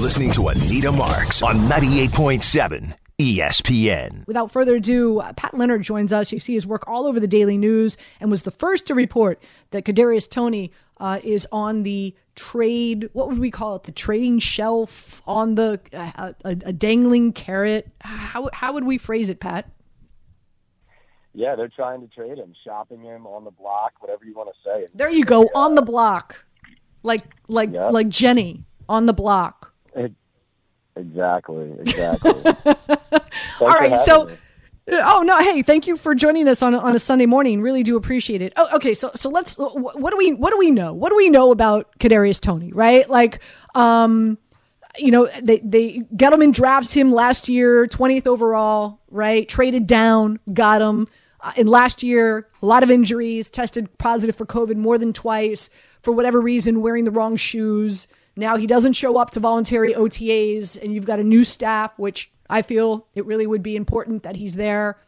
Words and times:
You're 0.00 0.06
listening 0.06 0.32
to 0.32 0.48
Anita 0.48 0.90
Marks 0.90 1.42
on 1.42 1.68
98.7 1.68 2.96
ESPN. 3.18 4.26
Without 4.26 4.50
further 4.50 4.76
ado, 4.76 5.20
uh, 5.20 5.34
Pat 5.34 5.52
Leonard 5.52 5.82
joins 5.82 6.10
us. 6.10 6.32
You 6.32 6.40
see 6.40 6.54
his 6.54 6.66
work 6.66 6.88
all 6.88 7.04
over 7.06 7.20
the 7.20 7.28
Daily 7.28 7.58
News 7.58 7.98
and 8.18 8.30
was 8.30 8.44
the 8.44 8.50
first 8.50 8.86
to 8.86 8.94
report 8.94 9.42
that 9.72 9.84
Kadarius 9.84 10.26
Toney 10.26 10.72
uh, 11.00 11.20
is 11.22 11.46
on 11.52 11.82
the 11.82 12.14
trade. 12.34 13.10
What 13.12 13.28
would 13.28 13.38
we 13.38 13.50
call 13.50 13.76
it? 13.76 13.82
The 13.82 13.92
trading 13.92 14.38
shelf 14.38 15.20
on 15.26 15.56
the 15.56 15.78
uh, 15.92 16.32
a, 16.46 16.50
a 16.64 16.72
dangling 16.72 17.34
carrot. 17.34 17.86
How 18.00 18.48
how 18.54 18.72
would 18.72 18.84
we 18.84 18.96
phrase 18.96 19.28
it, 19.28 19.38
Pat? 19.38 19.68
Yeah, 21.34 21.56
they're 21.56 21.68
trying 21.68 22.00
to 22.00 22.08
trade 22.08 22.38
him, 22.38 22.54
shopping 22.64 23.02
him 23.02 23.26
on 23.26 23.44
the 23.44 23.50
block, 23.50 23.92
whatever 24.00 24.24
you 24.24 24.32
want 24.32 24.48
to 24.48 24.54
say. 24.64 24.86
There 24.94 25.10
you 25.10 25.26
go, 25.26 25.50
on 25.54 25.74
the 25.74 25.82
block, 25.82 26.42
like 27.02 27.24
like 27.48 27.70
Yep. 27.70 27.92
like 27.92 28.08
Jenny 28.08 28.64
on 28.88 29.04
the 29.04 29.12
block. 29.12 29.59
It, 29.94 30.12
exactly, 30.96 31.72
exactly. 31.80 32.32
All 33.60 33.68
right, 33.68 33.98
so. 34.00 34.30
Oh 34.92 35.22
no! 35.22 35.38
Hey, 35.38 35.62
thank 35.62 35.86
you 35.86 35.96
for 35.96 36.16
joining 36.16 36.48
us 36.48 36.62
on 36.62 36.74
a, 36.74 36.78
on 36.78 36.96
a 36.96 36.98
Sunday 36.98 37.26
morning. 37.26 37.62
Really 37.62 37.84
do 37.84 37.96
appreciate 37.96 38.42
it. 38.42 38.52
Oh, 38.56 38.74
okay. 38.74 38.92
So 38.92 39.12
so 39.14 39.28
let's. 39.28 39.56
What 39.56 40.10
do 40.10 40.16
we 40.16 40.34
what 40.34 40.50
do 40.50 40.58
we 40.58 40.72
know? 40.72 40.92
What 40.92 41.10
do 41.10 41.16
we 41.16 41.28
know 41.28 41.52
about 41.52 41.96
Kadarius 42.00 42.40
Toney? 42.40 42.72
Right? 42.72 43.08
Like, 43.08 43.40
um, 43.76 44.36
you 44.98 45.12
know, 45.12 45.28
they 45.40 45.58
they 45.58 46.00
Gettleman 46.16 46.52
drafts 46.52 46.92
him 46.92 47.12
last 47.12 47.48
year, 47.48 47.86
twentieth 47.86 48.26
overall. 48.26 49.00
Right? 49.10 49.48
Traded 49.48 49.86
down, 49.86 50.40
got 50.52 50.82
him. 50.82 51.06
Uh, 51.40 51.52
and 51.56 51.68
last 51.68 52.02
year, 52.02 52.48
a 52.60 52.66
lot 52.66 52.82
of 52.82 52.90
injuries, 52.90 53.48
tested 53.48 53.96
positive 53.98 54.34
for 54.34 54.46
COVID 54.46 54.76
more 54.76 54.98
than 54.98 55.12
twice 55.12 55.70
for 56.02 56.12
whatever 56.12 56.40
reason, 56.40 56.80
wearing 56.80 57.04
the 57.04 57.10
wrong 57.10 57.36
shoes. 57.36 58.08
Now 58.40 58.56
he 58.56 58.66
doesn't 58.66 58.94
show 58.94 59.18
up 59.18 59.30
to 59.32 59.40
voluntary 59.40 59.92
OTAs, 59.92 60.82
and 60.82 60.94
you've 60.94 61.04
got 61.04 61.20
a 61.20 61.22
new 61.22 61.44
staff, 61.44 61.92
which 61.98 62.32
I 62.48 62.62
feel 62.62 63.06
it 63.14 63.26
really 63.26 63.46
would 63.46 63.62
be 63.62 63.76
important 63.76 64.22
that 64.22 64.34
he's 64.34 64.54
there. 64.54 64.98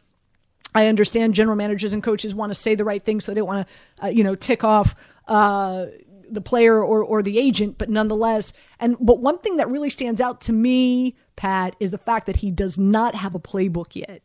I 0.75 0.85
understand 0.85 1.33
general 1.33 1.55
managers 1.55 1.93
and 1.93 2.03
coaches 2.03 2.35
want 2.35 2.51
to 2.51 2.55
say 2.55 2.75
the 2.75 2.85
right 2.85 3.03
thing, 3.03 3.19
so 3.19 3.31
they 3.31 3.39
don't 3.39 3.47
want 3.47 3.67
to, 3.67 4.05
uh, 4.05 4.09
you 4.09 4.23
know, 4.23 4.35
tick 4.35 4.63
off 4.63 4.95
uh, 5.27 5.87
the 6.29 6.41
player 6.41 6.83
or 6.83 7.03
or 7.03 7.23
the 7.23 7.39
agent. 7.39 7.79
But 7.79 7.89
nonetheless, 7.89 8.53
and 8.79 8.95
but 8.99 9.17
one 9.17 9.39
thing 9.39 9.57
that 9.57 9.67
really 9.67 9.89
stands 9.89 10.21
out 10.21 10.41
to 10.41 10.53
me, 10.53 11.15
Pat, 11.35 11.75
is 11.79 11.89
the 11.89 11.97
fact 11.97 12.27
that 12.27 12.37
he 12.37 12.51
does 12.51 12.77
not 12.77 13.15
have 13.15 13.33
a 13.33 13.39
playbook 13.39 13.95
yet. 13.95 14.21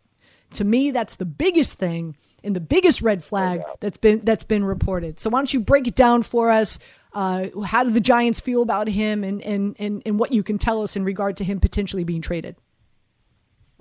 To 0.54 0.64
me, 0.64 0.90
that's 0.90 1.14
the 1.14 1.26
biggest 1.26 1.78
thing 1.78 2.14
and 2.44 2.54
the 2.54 2.60
biggest 2.60 3.02
red 3.02 3.24
flag 3.24 3.62
that's 3.80 3.96
been 3.96 4.20
that's 4.24 4.44
been 4.44 4.64
reported. 4.64 5.18
So 5.18 5.30
why 5.30 5.38
don't 5.38 5.52
you 5.52 5.60
break 5.60 5.86
it 5.86 5.94
down 5.94 6.22
for 6.22 6.50
us? 6.50 6.78
Uh, 7.18 7.48
how 7.64 7.82
do 7.82 7.90
the 7.90 7.98
Giants 7.98 8.38
feel 8.38 8.62
about 8.62 8.86
him, 8.86 9.24
and, 9.24 9.42
and 9.42 9.74
and 9.80 10.02
and 10.06 10.20
what 10.20 10.32
you 10.32 10.44
can 10.44 10.56
tell 10.56 10.84
us 10.84 10.94
in 10.94 11.02
regard 11.02 11.36
to 11.38 11.44
him 11.44 11.58
potentially 11.58 12.04
being 12.04 12.22
traded? 12.22 12.54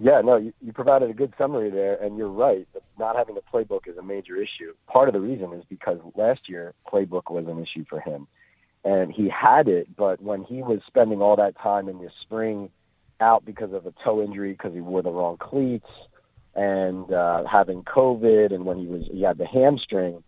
Yeah, 0.01 0.21
no, 0.21 0.37
you, 0.37 0.53
you 0.59 0.73
provided 0.73 1.11
a 1.11 1.13
good 1.13 1.35
summary 1.37 1.69
there, 1.69 2.01
and 2.01 2.17
you're 2.17 2.31
right. 2.31 2.67
Not 2.97 3.15
having 3.15 3.37
a 3.37 3.55
playbook 3.55 3.87
is 3.87 3.95
a 3.95 4.01
major 4.01 4.37
issue. 4.37 4.73
Part 4.87 5.07
of 5.07 5.13
the 5.13 5.19
reason 5.19 5.53
is 5.53 5.63
because 5.69 5.99
last 6.15 6.49
year 6.49 6.73
playbook 6.91 7.29
was 7.29 7.45
an 7.47 7.59
issue 7.59 7.85
for 7.87 7.99
him, 7.99 8.27
and 8.83 9.11
he 9.11 9.29
had 9.29 9.67
it, 9.67 9.95
but 9.95 10.19
when 10.19 10.43
he 10.43 10.63
was 10.63 10.79
spending 10.87 11.21
all 11.21 11.35
that 11.35 11.55
time 11.61 11.89
in 11.89 11.99
the 11.99 12.09
spring 12.23 12.71
out 13.19 13.45
because 13.45 13.71
of 13.71 13.85
a 13.85 13.93
toe 14.03 14.23
injury 14.23 14.53
because 14.53 14.73
he 14.73 14.81
wore 14.81 15.03
the 15.03 15.11
wrong 15.11 15.37
cleats 15.37 15.89
and 16.55 17.13
uh, 17.13 17.43
having 17.45 17.83
COVID, 17.83 18.51
and 18.51 18.65
when 18.65 18.79
he 18.79 18.87
was 18.87 19.03
he 19.11 19.21
had 19.21 19.37
the 19.37 19.45
hamstring, 19.45 20.23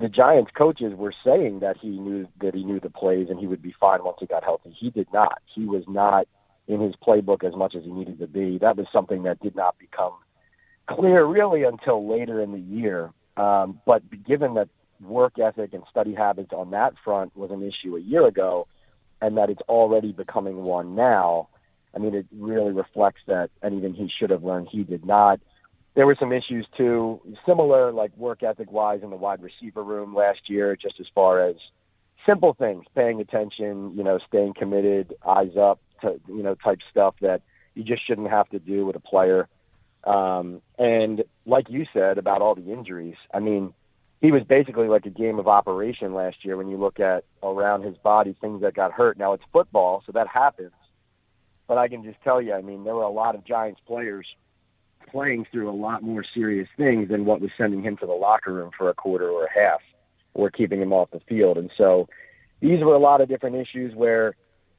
the 0.00 0.08
Giants 0.08 0.50
coaches 0.56 0.94
were 0.94 1.12
saying 1.24 1.60
that 1.60 1.76
he 1.76 1.90
knew 1.90 2.26
that 2.40 2.54
he 2.54 2.64
knew 2.64 2.80
the 2.80 2.90
plays 2.90 3.28
and 3.28 3.38
he 3.38 3.46
would 3.46 3.62
be 3.62 3.74
fine 3.78 4.02
once 4.02 4.16
he 4.20 4.26
got 4.26 4.42
healthy. 4.42 4.74
He 4.78 4.90
did 4.90 5.08
not. 5.12 5.40
He 5.54 5.66
was 5.66 5.84
not 5.86 6.26
in 6.66 6.80
his 6.80 6.94
playbook 7.06 7.44
as 7.44 7.54
much 7.54 7.74
as 7.74 7.84
he 7.84 7.92
needed 7.92 8.18
to 8.20 8.26
be. 8.26 8.58
That 8.58 8.76
was 8.76 8.86
something 8.92 9.24
that 9.24 9.40
did 9.40 9.54
not 9.54 9.78
become 9.78 10.14
clear 10.88 11.24
really 11.24 11.64
until 11.64 12.08
later 12.08 12.40
in 12.40 12.52
the 12.52 12.58
year. 12.58 13.10
Um, 13.36 13.80
but 13.86 14.02
given 14.24 14.54
that 14.54 14.68
work 15.02 15.38
ethic 15.38 15.72
and 15.74 15.82
study 15.90 16.14
habits 16.14 16.52
on 16.52 16.70
that 16.70 16.94
front 17.04 17.36
was 17.36 17.50
an 17.50 17.62
issue 17.62 17.96
a 17.96 18.00
year 18.00 18.26
ago, 18.26 18.66
and 19.20 19.36
that 19.36 19.50
it's 19.50 19.62
already 19.62 20.12
becoming 20.12 20.56
one 20.56 20.94
now, 20.94 21.48
I 21.94 21.98
mean, 21.98 22.14
it 22.14 22.26
really 22.32 22.72
reflects 22.72 23.20
that 23.26 23.50
anything 23.62 23.94
he 23.94 24.10
should 24.18 24.30
have 24.30 24.44
learned, 24.44 24.68
he 24.70 24.82
did 24.82 25.04
not. 25.04 25.40
There 26.00 26.06
were 26.06 26.16
some 26.18 26.32
issues 26.32 26.66
too, 26.78 27.20
similar 27.44 27.92
like 27.92 28.16
work 28.16 28.42
ethic 28.42 28.72
wise 28.72 29.00
in 29.02 29.10
the 29.10 29.16
wide 29.16 29.42
receiver 29.42 29.84
room 29.84 30.14
last 30.14 30.48
year, 30.48 30.74
just 30.74 30.98
as 30.98 31.04
far 31.14 31.46
as 31.46 31.56
simple 32.24 32.54
things, 32.54 32.86
paying 32.94 33.20
attention, 33.20 33.94
you 33.94 34.02
know, 34.02 34.18
staying 34.26 34.54
committed, 34.54 35.12
eyes 35.28 35.58
up, 35.60 35.78
to, 36.00 36.18
you 36.26 36.42
know, 36.42 36.54
type 36.54 36.78
stuff 36.90 37.16
that 37.20 37.42
you 37.74 37.84
just 37.84 38.06
shouldn't 38.06 38.30
have 38.30 38.48
to 38.48 38.58
do 38.58 38.86
with 38.86 38.96
a 38.96 39.00
player. 39.00 39.46
Um, 40.04 40.62
and 40.78 41.22
like 41.44 41.68
you 41.68 41.84
said 41.92 42.16
about 42.16 42.40
all 42.40 42.54
the 42.54 42.72
injuries, 42.72 43.16
I 43.34 43.40
mean, 43.40 43.74
he 44.22 44.32
was 44.32 44.42
basically 44.44 44.88
like 44.88 45.04
a 45.04 45.10
game 45.10 45.38
of 45.38 45.48
operation 45.48 46.14
last 46.14 46.46
year 46.46 46.56
when 46.56 46.68
you 46.68 46.78
look 46.78 46.98
at 46.98 47.24
around 47.42 47.82
his 47.82 47.98
body 47.98 48.34
things 48.40 48.62
that 48.62 48.72
got 48.72 48.90
hurt. 48.90 49.18
Now 49.18 49.34
it's 49.34 49.44
football, 49.52 50.02
so 50.06 50.12
that 50.12 50.28
happens. 50.28 50.72
But 51.68 51.76
I 51.76 51.88
can 51.88 52.02
just 52.04 52.22
tell 52.24 52.40
you, 52.40 52.54
I 52.54 52.62
mean, 52.62 52.84
there 52.84 52.94
were 52.94 53.02
a 53.02 53.10
lot 53.10 53.34
of 53.34 53.44
Giants 53.44 53.82
players 53.86 54.26
playing 55.08 55.46
through 55.50 55.70
a 55.70 55.72
lot 55.72 56.02
more 56.02 56.24
serious 56.34 56.68
things 56.76 57.08
than 57.08 57.24
what 57.24 57.40
was 57.40 57.50
sending 57.56 57.82
him 57.82 57.96
to 57.98 58.06
the 58.06 58.12
locker 58.12 58.52
room 58.52 58.70
for 58.76 58.88
a 58.88 58.94
quarter 58.94 59.28
or 59.28 59.44
a 59.44 59.52
half 59.52 59.80
or 60.34 60.50
keeping 60.50 60.80
him 60.80 60.92
off 60.92 61.10
the 61.10 61.20
field. 61.20 61.58
And 61.58 61.70
so 61.76 62.08
these 62.60 62.80
were 62.80 62.94
a 62.94 62.98
lot 62.98 63.20
of 63.20 63.28
different 63.28 63.56
issues 63.56 63.94
where 63.94 64.34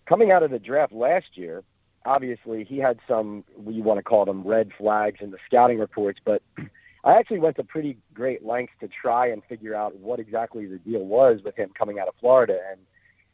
coming 0.05 0.31
out 0.31 0.43
of 0.43 0.51
the 0.51 0.59
draft 0.59 0.93
last 0.93 1.25
year, 1.35 1.63
obviously 2.05 2.63
he 2.63 2.77
had 2.77 2.99
some, 3.07 3.43
you 3.67 3.83
want 3.83 3.97
to 3.97 4.03
call 4.03 4.25
them 4.25 4.43
red 4.43 4.71
flags 4.77 5.19
in 5.21 5.31
the 5.31 5.37
scouting 5.45 5.79
reports, 5.79 6.19
but 6.23 6.41
I 7.03 7.13
actually 7.13 7.39
went 7.39 7.55
to 7.55 7.63
pretty 7.63 7.97
great 8.13 8.45
lengths 8.45 8.73
to 8.79 8.87
try 8.87 9.27
and 9.27 9.41
figure 9.49 9.73
out 9.73 9.97
what 9.97 10.19
exactly 10.19 10.67
the 10.67 10.77
deal 10.77 11.03
was 11.03 11.39
with 11.43 11.55
him 11.55 11.71
coming 11.75 11.97
out 11.97 12.07
of 12.07 12.13
Florida. 12.19 12.59
And 12.69 12.79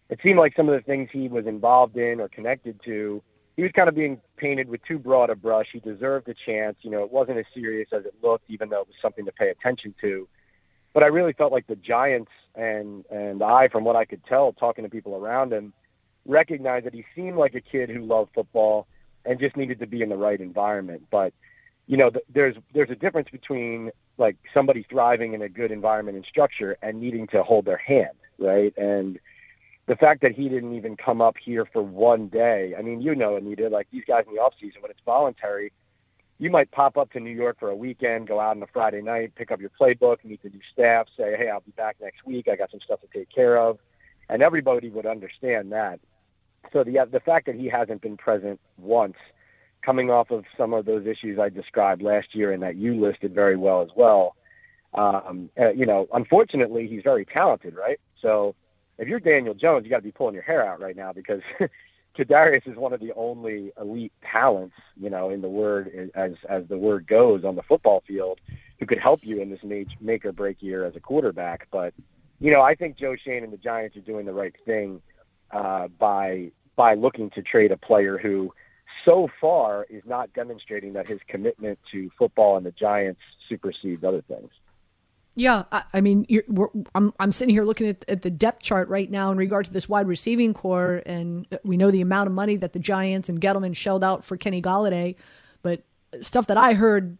it 0.09 0.19
seemed 0.23 0.39
like 0.39 0.55
some 0.55 0.69
of 0.69 0.75
the 0.75 0.81
things 0.81 1.09
he 1.11 1.27
was 1.27 1.45
involved 1.45 1.97
in 1.97 2.21
or 2.21 2.29
connected 2.29 2.79
to, 2.85 3.21
he 3.57 3.63
was 3.63 3.71
kind 3.75 3.89
of 3.89 3.95
being 3.95 4.21
painted 4.37 4.69
with 4.69 4.83
too 4.83 4.99
broad 4.99 5.31
a 5.31 5.35
brush. 5.35 5.65
He 5.73 5.79
deserved 5.79 6.29
a 6.29 6.35
chance. 6.45 6.77
You 6.81 6.91
know, 6.91 7.03
it 7.03 7.11
wasn't 7.11 7.39
as 7.39 7.45
serious 7.55 7.89
as 7.91 8.05
it 8.05 8.13
looked, 8.21 8.49
even 8.49 8.69
though 8.69 8.81
it 8.81 8.87
was 8.87 8.95
something 9.01 9.25
to 9.25 9.31
pay 9.31 9.49
attention 9.49 9.95
to. 10.01 10.27
But 10.93 11.01
I 11.03 11.07
really 11.07 11.33
felt 11.33 11.51
like 11.51 11.65
the 11.65 11.75
Giants 11.75 12.31
and 12.55 13.03
and 13.11 13.41
I, 13.41 13.67
from 13.67 13.83
what 13.83 13.95
I 13.95 14.05
could 14.05 14.23
tell, 14.25 14.53
talking 14.53 14.83
to 14.83 14.89
people 14.89 15.15
around 15.15 15.51
him, 15.51 15.73
recognized 16.25 16.85
that 16.85 16.93
he 16.93 17.03
seemed 17.15 17.37
like 17.37 17.55
a 17.55 17.61
kid 17.61 17.89
who 17.89 18.05
loved 18.05 18.31
football 18.35 18.87
and 19.25 19.39
just 19.39 19.57
needed 19.57 19.79
to 19.79 19.87
be 19.87 20.03
in 20.03 20.09
the 20.09 20.17
right 20.17 20.39
environment. 20.39 21.07
But 21.09 21.33
you 21.87 21.97
know, 21.97 22.11
th- 22.11 22.25
there's 22.31 22.55
there's 22.75 22.91
a 22.91 22.95
difference 22.95 23.29
between 23.31 23.89
like 24.19 24.37
somebody 24.53 24.85
thriving 24.87 25.33
in 25.33 25.41
a 25.41 25.49
good 25.49 25.71
environment 25.71 26.15
and 26.15 26.25
structure 26.25 26.77
and 26.83 27.01
needing 27.01 27.25
to 27.27 27.41
hold 27.41 27.65
their 27.65 27.77
hand, 27.77 28.17
right? 28.37 28.73
And 28.77 29.19
the 29.87 29.95
fact 29.95 30.21
that 30.21 30.33
he 30.33 30.49
didn't 30.49 30.75
even 30.75 30.97
come 30.97 31.21
up 31.21 31.35
here 31.43 31.65
for 31.65 31.81
one 31.81 32.27
day. 32.27 32.75
I 32.77 32.81
mean, 32.81 33.01
you 33.01 33.15
know, 33.15 33.37
Anita, 33.37 33.69
like 33.69 33.87
these 33.91 34.03
guys 34.05 34.25
in 34.27 34.35
the 34.35 34.41
off 34.41 34.53
season 34.59 34.81
when 34.81 34.91
it's 34.91 34.99
voluntary, 35.05 35.71
you 36.39 36.51
might 36.51 36.69
pop 36.71 36.97
up 36.97 37.11
to 37.13 37.19
New 37.19 37.31
York 37.31 37.57
for 37.59 37.69
a 37.69 37.75
weekend, 37.75 38.27
go 38.27 38.39
out 38.39 38.55
on 38.57 38.61
a 38.61 38.67
Friday 38.67 39.01
night, 39.01 39.33
pick 39.35 39.49
up 39.49 39.59
your 39.59 39.71
playbook, 39.79 40.17
meet 40.23 40.43
the 40.43 40.49
new 40.49 40.59
staff, 40.71 41.07
say, 41.17 41.35
"Hey, 41.37 41.49
I'll 41.49 41.61
be 41.61 41.71
back 41.71 41.95
next 41.99 42.25
week. 42.25 42.47
I 42.47 42.55
got 42.55 42.69
some 42.69 42.81
stuff 42.81 43.01
to 43.01 43.07
take 43.07 43.29
care 43.29 43.57
of," 43.57 43.79
and 44.29 44.43
everybody 44.43 44.89
would 44.89 45.05
understand 45.05 45.71
that. 45.71 45.99
So 46.73 46.83
the 46.83 47.07
the 47.09 47.21
fact 47.21 47.45
that 47.45 47.55
he 47.55 47.67
hasn't 47.67 48.01
been 48.01 48.17
present 48.17 48.59
once, 48.77 49.15
coming 49.81 50.11
off 50.11 50.29
of 50.31 50.43
some 50.57 50.73
of 50.73 50.85
those 50.85 51.07
issues 51.07 51.39
I 51.39 51.49
described 51.49 52.01
last 52.01 52.35
year 52.35 52.51
and 52.51 52.61
that 52.61 52.75
you 52.75 52.99
listed 52.99 53.33
very 53.33 53.55
well 53.55 53.81
as 53.81 53.89
well, 53.95 54.35
um, 54.93 55.49
uh, 55.59 55.71
you 55.71 55.85
know, 55.85 56.07
unfortunately, 56.13 56.87
he's 56.87 57.03
very 57.03 57.25
talented, 57.25 57.75
right? 57.75 57.99
So 58.21 58.53
if 58.97 59.07
you're 59.07 59.19
Daniel 59.19 59.53
Jones, 59.53 59.83
you 59.83 59.89
got 59.89 59.97
to 59.97 60.03
be 60.03 60.11
pulling 60.11 60.33
your 60.33 60.43
hair 60.43 60.65
out 60.65 60.79
right 60.79 60.95
now 60.95 61.13
because 61.13 61.41
Kadarius 62.17 62.67
is 62.67 62.75
one 62.75 62.93
of 62.93 62.99
the 62.99 63.13
only 63.15 63.71
elite 63.79 64.13
talents, 64.31 64.75
you 64.99 65.09
know, 65.09 65.29
in 65.29 65.41
the 65.41 65.49
word 65.49 66.11
as 66.15 66.33
as 66.49 66.63
the 66.67 66.77
word 66.77 67.07
goes 67.07 67.43
on 67.43 67.55
the 67.55 67.63
football 67.63 68.03
field, 68.07 68.39
who 68.79 68.85
could 68.85 68.99
help 68.99 69.23
you 69.23 69.41
in 69.41 69.49
this 69.49 69.63
make, 69.63 69.89
make 70.01 70.25
or 70.25 70.31
break 70.31 70.61
year 70.61 70.85
as 70.85 70.95
a 70.95 70.99
quarterback. 70.99 71.67
But 71.71 71.93
you 72.39 72.51
know, 72.51 72.61
I 72.61 72.75
think 72.75 72.97
Joe 72.97 73.15
Schoen 73.15 73.43
and 73.43 73.53
the 73.53 73.57
Giants 73.57 73.95
are 73.97 74.01
doing 74.01 74.25
the 74.25 74.33
right 74.33 74.55
thing 74.65 75.01
uh, 75.51 75.87
by 75.99 76.51
by 76.75 76.95
looking 76.95 77.29
to 77.31 77.41
trade 77.41 77.71
a 77.71 77.77
player 77.77 78.17
who 78.17 78.53
so 79.05 79.27
far 79.39 79.85
is 79.89 80.03
not 80.05 80.33
demonstrating 80.33 80.93
that 80.93 81.07
his 81.07 81.19
commitment 81.27 81.79
to 81.91 82.09
football 82.17 82.57
and 82.57 82.65
the 82.65 82.71
Giants 82.71 83.21
supersedes 83.47 84.03
other 84.03 84.21
things. 84.21 84.49
Yeah, 85.37 85.65
I, 85.71 85.83
I 85.93 86.01
mean, 86.01 86.25
I'm 86.95 87.13
I'm 87.19 87.31
sitting 87.31 87.53
here 87.53 87.63
looking 87.63 87.87
at, 87.87 88.03
at 88.07 88.23
the 88.23 88.31
depth 88.31 88.63
chart 88.63 88.89
right 88.89 89.09
now 89.09 89.31
in 89.31 89.37
regard 89.37 89.65
to 89.65 89.71
this 89.71 89.87
wide 89.87 90.07
receiving 90.07 90.51
corps, 90.51 91.03
and 91.05 91.45
we 91.63 91.77
know 91.77 91.91
the 91.91 92.01
amount 92.01 92.25
of 92.25 92.33
money 92.33 92.55
that 92.55 92.73
the 92.73 92.79
Giants 92.79 93.29
and 93.29 93.39
Gettleman 93.39 93.75
shelled 93.75 94.03
out 94.03 94.25
for 94.25 94.35
Kenny 94.35 94.63
Golladay, 94.63 95.13
but 95.61 95.83
stuff 96.21 96.47
that 96.47 96.57
I 96.57 96.73
heard 96.73 97.19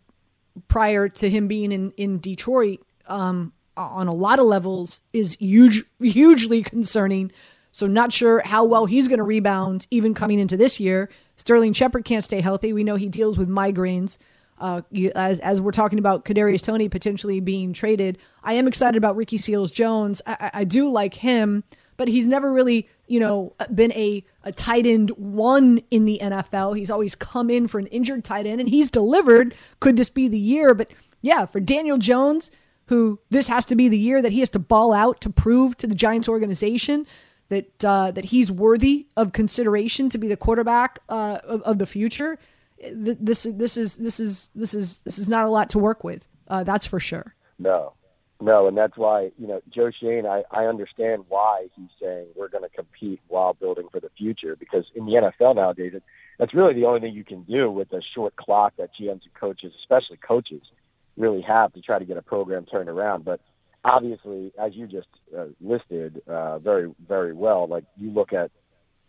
prior 0.68 1.08
to 1.10 1.30
him 1.30 1.48
being 1.48 1.72
in 1.72 1.92
in 1.92 2.18
Detroit 2.18 2.80
um, 3.06 3.54
on 3.78 4.08
a 4.08 4.16
lot 4.16 4.40
of 4.40 4.48
levels 4.48 5.02
is 5.14 5.38
huge, 5.40 5.84
hugely 6.02 6.64
concerning. 6.64 7.32
So 7.72 7.86
not 7.86 8.12
sure 8.12 8.42
how 8.44 8.64
well 8.66 8.88
he's 8.88 9.08
going 9.08 9.20
to 9.20 9.24
rebound 9.24 9.86
even 9.92 10.16
coming 10.16 10.40
into 10.40 10.58
this 10.58 10.80
year. 10.80 11.12
Sterling 11.36 11.74
Shepard 11.74 12.04
can't 12.04 12.24
stay 12.24 12.42
healthy. 12.42 12.74
We 12.74 12.84
know 12.84 12.96
he 12.96 13.10
deals 13.10 13.38
with 13.38 13.48
migraines. 13.48 14.18
Uh, 14.60 14.82
as, 15.16 15.40
as 15.40 15.62
we're 15.62 15.72
talking 15.72 16.00
about 16.00 16.26
Kadarius 16.26 16.62
Toney 16.64 16.90
potentially 16.90 17.40
being 17.40 17.74
traded, 17.74 18.18
I 18.44 18.54
am 18.54 18.68
excited 18.68 18.98
about 18.98 19.16
Ricky 19.16 19.38
Seals 19.38 19.72
Jones. 19.72 20.22
I, 20.26 20.52
I 20.54 20.64
do 20.64 20.90
like 20.90 21.14
him, 21.14 21.64
but 21.96 22.08
he's 22.08 22.28
never 22.28 22.52
really, 22.52 22.90
you 23.08 23.20
know, 23.20 23.54
been 23.74 23.92
a, 23.94 24.24
a 24.44 24.52
tight 24.52 24.86
end 24.86 25.12
one 25.12 25.82
in 25.92 26.06
the 26.06 26.20
NFL. 26.22 26.78
He's 26.78 26.90
always 26.90 27.14
come 27.16 27.50
in 27.50 27.68
for 27.68 27.80
an 27.80 27.88
injured 27.88 28.24
tight 28.24 28.48
end, 28.48 28.60
and 28.60 28.70
he's 28.70 28.90
delivered. 28.90 29.54
Could 29.80 29.96
this 29.96 30.10
be 30.10 30.28
the 30.28 30.40
year? 30.40 30.74
But 30.74 30.92
yeah, 31.22 31.46
for 31.46 31.60
Daniel 31.60 31.98
Jones, 31.98 32.50
who 32.88 33.20
this 33.30 33.48
has 33.48 33.66
to 33.66 33.76
be 33.76 33.90
the 33.90 33.98
year 33.98 34.22
that 34.22 34.32
he 34.32 34.40
has 34.40 34.50
to 34.52 34.60
ball 34.60 34.94
out 34.94 35.22
to 35.22 35.30
prove 35.30 35.78
to 35.78 35.88
the 35.88 35.96
Giants 35.96 36.30
organization 36.30 37.06
that 37.50 37.86
uh, 37.86 38.12
that 38.12 38.26
he's 38.26 38.52
worthy 38.52 39.08
of 39.16 39.34
consideration 39.34 40.10
to 40.10 40.18
be 40.18 40.28
the 40.28 40.38
quarterback 40.38 41.00
uh, 41.10 41.40
of, 41.44 41.62
of 41.62 41.78
the 41.78 41.86
future 41.86 42.38
this 42.92 43.44
this 43.50 43.78
is 43.78 43.96
this 43.96 44.20
is 44.20 44.50
this 44.56 44.74
is 44.74 45.00
this 45.00 45.18
is 45.18 45.28
not 45.28 45.46
a 45.46 45.50
lot 45.50 45.70
to 45.72 45.80
work 45.80 46.04
with. 46.04 46.26
Uh, 46.48 46.64
that's 46.64 46.86
for 46.86 47.00
sure. 47.00 47.34
No, 47.60 47.94
no, 48.40 48.68
and 48.68 48.78
that's 48.78 48.98
why 48.98 49.32
you 49.38 49.48
know 49.48 49.62
Joe 49.70 49.92
Schoen. 49.92 50.26
I 50.26 50.44
I 50.52 50.66
understand 50.66 51.26
why 51.28 51.68
he's 51.76 51.90
saying 52.02 52.28
we're 52.36 52.50
going 52.50 52.64
to 52.64 52.70
compete 52.70 53.20
while 53.28 53.54
building 53.54 53.88
for 53.92 54.00
the 54.00 54.12
future 54.18 54.56
because 54.56 54.86
in 54.94 55.06
the 55.06 55.14
NFL 55.14 55.56
nowadays, 55.56 55.94
that's 56.38 56.54
really 56.54 56.74
the 56.74 56.86
only 56.86 57.00
thing 57.00 57.14
you 57.14 57.24
can 57.24 57.44
do 57.44 57.72
with 57.72 57.92
a 57.94 58.02
short 58.02 58.36
clock 58.36 58.74
that 58.78 58.92
GMs 59.00 59.24
and 59.24 59.34
coaches, 59.34 59.74
especially 59.80 60.18
coaches, 60.18 60.62
really 61.18 61.42
have 61.42 61.74
to 61.74 61.82
try 61.82 61.98
to 61.98 62.06
get 62.06 62.18
a 62.18 62.22
program 62.22 62.66
turned 62.66 62.90
around. 62.90 63.26
But 63.26 63.42
obviously, 63.84 64.54
as 64.60 64.76
you 64.76 64.86
just 64.86 65.08
uh, 65.36 65.46
listed 65.60 66.22
uh, 66.28 66.60
very 66.60 66.94
very 67.08 67.34
well, 67.34 67.68
like 67.68 67.86
you 67.98 68.12
look 68.12 68.34
at 68.34 68.52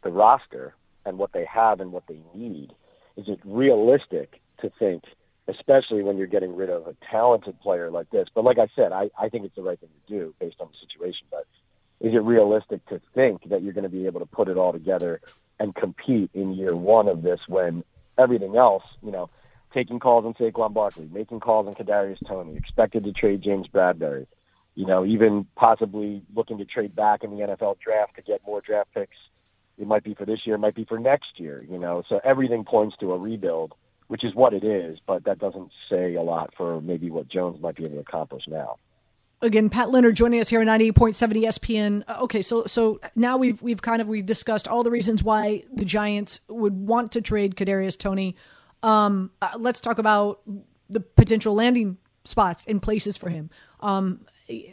the 0.02 0.10
roster 0.10 0.74
and 1.04 1.18
what 1.18 1.32
they 1.32 1.44
have 1.44 1.80
and 1.80 1.92
what 1.92 2.06
they 2.06 2.20
need 2.34 2.72
is 3.18 3.28
it 3.28 3.40
realistic 3.44 4.40
to 4.60 4.70
think, 4.78 5.02
especially 5.48 6.02
when 6.02 6.16
you're 6.16 6.28
getting 6.28 6.54
rid 6.54 6.70
of 6.70 6.86
a 6.86 6.94
talented 7.10 7.60
player 7.60 7.90
like 7.90 8.08
this? 8.10 8.28
But 8.32 8.44
like 8.44 8.58
I 8.58 8.68
said, 8.76 8.92
I, 8.92 9.10
I 9.18 9.28
think 9.28 9.44
it's 9.44 9.56
the 9.56 9.62
right 9.62 9.78
thing 9.78 9.90
to 10.06 10.12
do 10.12 10.34
based 10.38 10.56
on 10.60 10.68
the 10.68 10.86
situation. 10.86 11.26
But 11.30 11.46
is 12.00 12.14
it 12.14 12.22
realistic 12.22 12.86
to 12.86 13.00
think 13.14 13.48
that 13.48 13.62
you're 13.62 13.72
going 13.72 13.82
to 13.82 13.90
be 13.90 14.06
able 14.06 14.20
to 14.20 14.26
put 14.26 14.48
it 14.48 14.56
all 14.56 14.72
together 14.72 15.20
and 15.58 15.74
compete 15.74 16.30
in 16.32 16.54
year 16.54 16.76
one 16.76 17.08
of 17.08 17.22
this 17.22 17.40
when 17.48 17.82
everything 18.16 18.56
else, 18.56 18.84
you 19.02 19.10
know, 19.10 19.28
taking 19.74 19.98
calls 19.98 20.24
on 20.24 20.34
Saquon 20.34 20.72
Barkley, 20.72 21.08
making 21.12 21.40
calls 21.40 21.66
on 21.66 21.74
Kadarius 21.74 22.18
Toney, 22.26 22.56
expected 22.56 23.04
to 23.04 23.12
trade 23.12 23.42
James 23.42 23.66
Bradberry, 23.66 24.26
you 24.76 24.86
know, 24.86 25.04
even 25.04 25.44
possibly 25.56 26.22
looking 26.36 26.58
to 26.58 26.64
trade 26.64 26.94
back 26.94 27.24
in 27.24 27.30
the 27.30 27.44
NFL 27.44 27.80
draft 27.80 28.14
to 28.14 28.22
get 28.22 28.40
more 28.46 28.60
draft 28.60 28.94
picks 28.94 29.16
it 29.78 29.86
might 29.86 30.04
be 30.04 30.14
for 30.14 30.24
this 30.24 30.40
year, 30.44 30.56
it 30.56 30.58
might 30.58 30.74
be 30.74 30.84
for 30.84 30.98
next 30.98 31.38
year, 31.38 31.64
you 31.68 31.78
know. 31.78 32.02
So 32.08 32.20
everything 32.24 32.64
points 32.64 32.96
to 33.00 33.12
a 33.12 33.18
rebuild, 33.18 33.74
which 34.08 34.24
is 34.24 34.34
what 34.34 34.52
it 34.52 34.64
is, 34.64 34.98
but 35.06 35.24
that 35.24 35.38
doesn't 35.38 35.70
say 35.88 36.14
a 36.14 36.22
lot 36.22 36.52
for 36.56 36.80
maybe 36.80 37.10
what 37.10 37.28
Jones 37.28 37.60
might 37.60 37.76
be 37.76 37.84
able 37.84 37.94
to 37.94 38.00
accomplish 38.00 38.44
now. 38.48 38.76
Again, 39.40 39.70
Pat 39.70 39.90
Leonard 39.90 40.16
joining 40.16 40.40
us 40.40 40.48
here 40.48 40.60
on 40.60 40.66
98.7 40.66 41.44
ESPN. 41.44 42.02
Uh, 42.08 42.22
okay, 42.22 42.42
so 42.42 42.64
so 42.66 43.00
now 43.14 43.36
we've 43.36 43.62
we've 43.62 43.80
kind 43.80 44.02
of 44.02 44.08
we've 44.08 44.26
discussed 44.26 44.66
all 44.66 44.82
the 44.82 44.90
reasons 44.90 45.22
why 45.22 45.62
the 45.72 45.84
Giants 45.84 46.40
would 46.48 46.74
want 46.74 47.12
to 47.12 47.20
trade 47.20 47.54
Kadarius 47.54 47.96
Toney. 47.96 48.34
Um, 48.82 49.30
uh, 49.40 49.50
let's 49.56 49.80
talk 49.80 49.98
about 49.98 50.40
the 50.90 51.00
potential 51.00 51.54
landing 51.54 51.98
spots 52.24 52.64
and 52.66 52.82
places 52.82 53.16
for 53.16 53.28
him. 53.28 53.50
Um, 53.80 54.26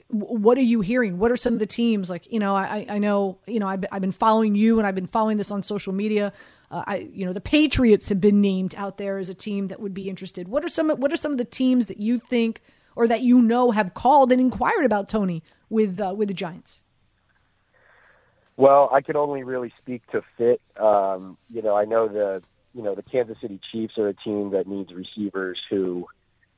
what 0.09 0.57
are 0.57 0.61
you 0.61 0.81
hearing? 0.81 1.17
What 1.17 1.31
are 1.31 1.37
some 1.37 1.53
of 1.53 1.59
the 1.59 1.65
teams 1.65 2.09
like? 2.09 2.31
You 2.31 2.39
know, 2.39 2.55
I 2.55 2.85
I 2.87 2.97
know 2.97 3.37
you 3.45 3.59
know 3.59 3.67
I've 3.67 3.83
I've 3.91 4.01
been 4.01 4.11
following 4.11 4.55
you 4.55 4.77
and 4.77 4.87
I've 4.87 4.95
been 4.95 5.07
following 5.07 5.37
this 5.37 5.51
on 5.51 5.63
social 5.63 5.93
media. 5.93 6.31
Uh, 6.71 6.83
I 6.87 6.97
you 7.11 7.25
know 7.25 7.33
the 7.33 7.41
Patriots 7.41 8.09
have 8.09 8.21
been 8.21 8.41
named 8.41 8.73
out 8.77 8.97
there 8.97 9.17
as 9.17 9.29
a 9.29 9.33
team 9.33 9.67
that 9.67 9.79
would 9.79 9.93
be 9.93 10.09
interested. 10.09 10.47
What 10.47 10.63
are 10.63 10.69
some 10.69 10.89
what 10.89 11.11
are 11.11 11.17
some 11.17 11.31
of 11.31 11.37
the 11.37 11.45
teams 11.45 11.87
that 11.87 11.99
you 11.99 12.19
think 12.19 12.61
or 12.95 13.07
that 13.07 13.21
you 13.21 13.41
know 13.41 13.71
have 13.71 13.93
called 13.93 14.31
and 14.31 14.39
inquired 14.39 14.85
about 14.85 15.09
Toney 15.09 15.43
with 15.69 15.99
uh, 15.99 16.13
with 16.15 16.29
the 16.29 16.33
Giants? 16.33 16.81
Well, 18.57 18.89
I 18.93 19.01
can 19.01 19.17
only 19.17 19.43
really 19.43 19.73
speak 19.81 20.07
to 20.11 20.21
fit. 20.37 20.61
Um, 20.77 21.37
you 21.49 21.61
know, 21.61 21.75
I 21.75 21.83
know 21.83 22.07
the 22.07 22.41
you 22.73 22.81
know 22.81 22.95
the 22.95 23.03
Kansas 23.03 23.37
City 23.41 23.59
Chiefs 23.71 23.97
are 23.97 24.07
a 24.07 24.13
team 24.13 24.51
that 24.51 24.67
needs 24.67 24.93
receivers 24.93 25.59
who 25.69 26.07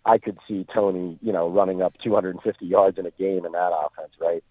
I 0.08 0.18
could 0.18 0.38
see 0.48 0.66
Toney, 0.74 1.20
you 1.22 1.34
know, 1.34 1.50
running 1.50 1.82
up 1.82 1.98
250 2.02 2.66
yards 2.66 2.98
in 2.98 3.06
a 3.06 3.12
game 3.12 3.46
in 3.46 3.52
that 3.52 3.72
offense, 3.74 4.14
right? 4.20 4.44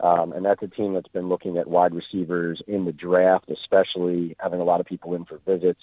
Um, 0.00 0.32
and 0.32 0.44
that's 0.44 0.62
a 0.62 0.66
team 0.66 0.92
that's 0.94 1.08
been 1.08 1.28
looking 1.28 1.56
at 1.56 1.68
wide 1.68 1.94
receivers 1.94 2.60
in 2.66 2.84
the 2.84 2.92
draft, 2.92 3.48
especially 3.48 4.34
having 4.40 4.60
a 4.60 4.64
lot 4.64 4.80
of 4.80 4.86
people 4.86 5.14
in 5.14 5.24
for 5.24 5.38
visits. 5.46 5.80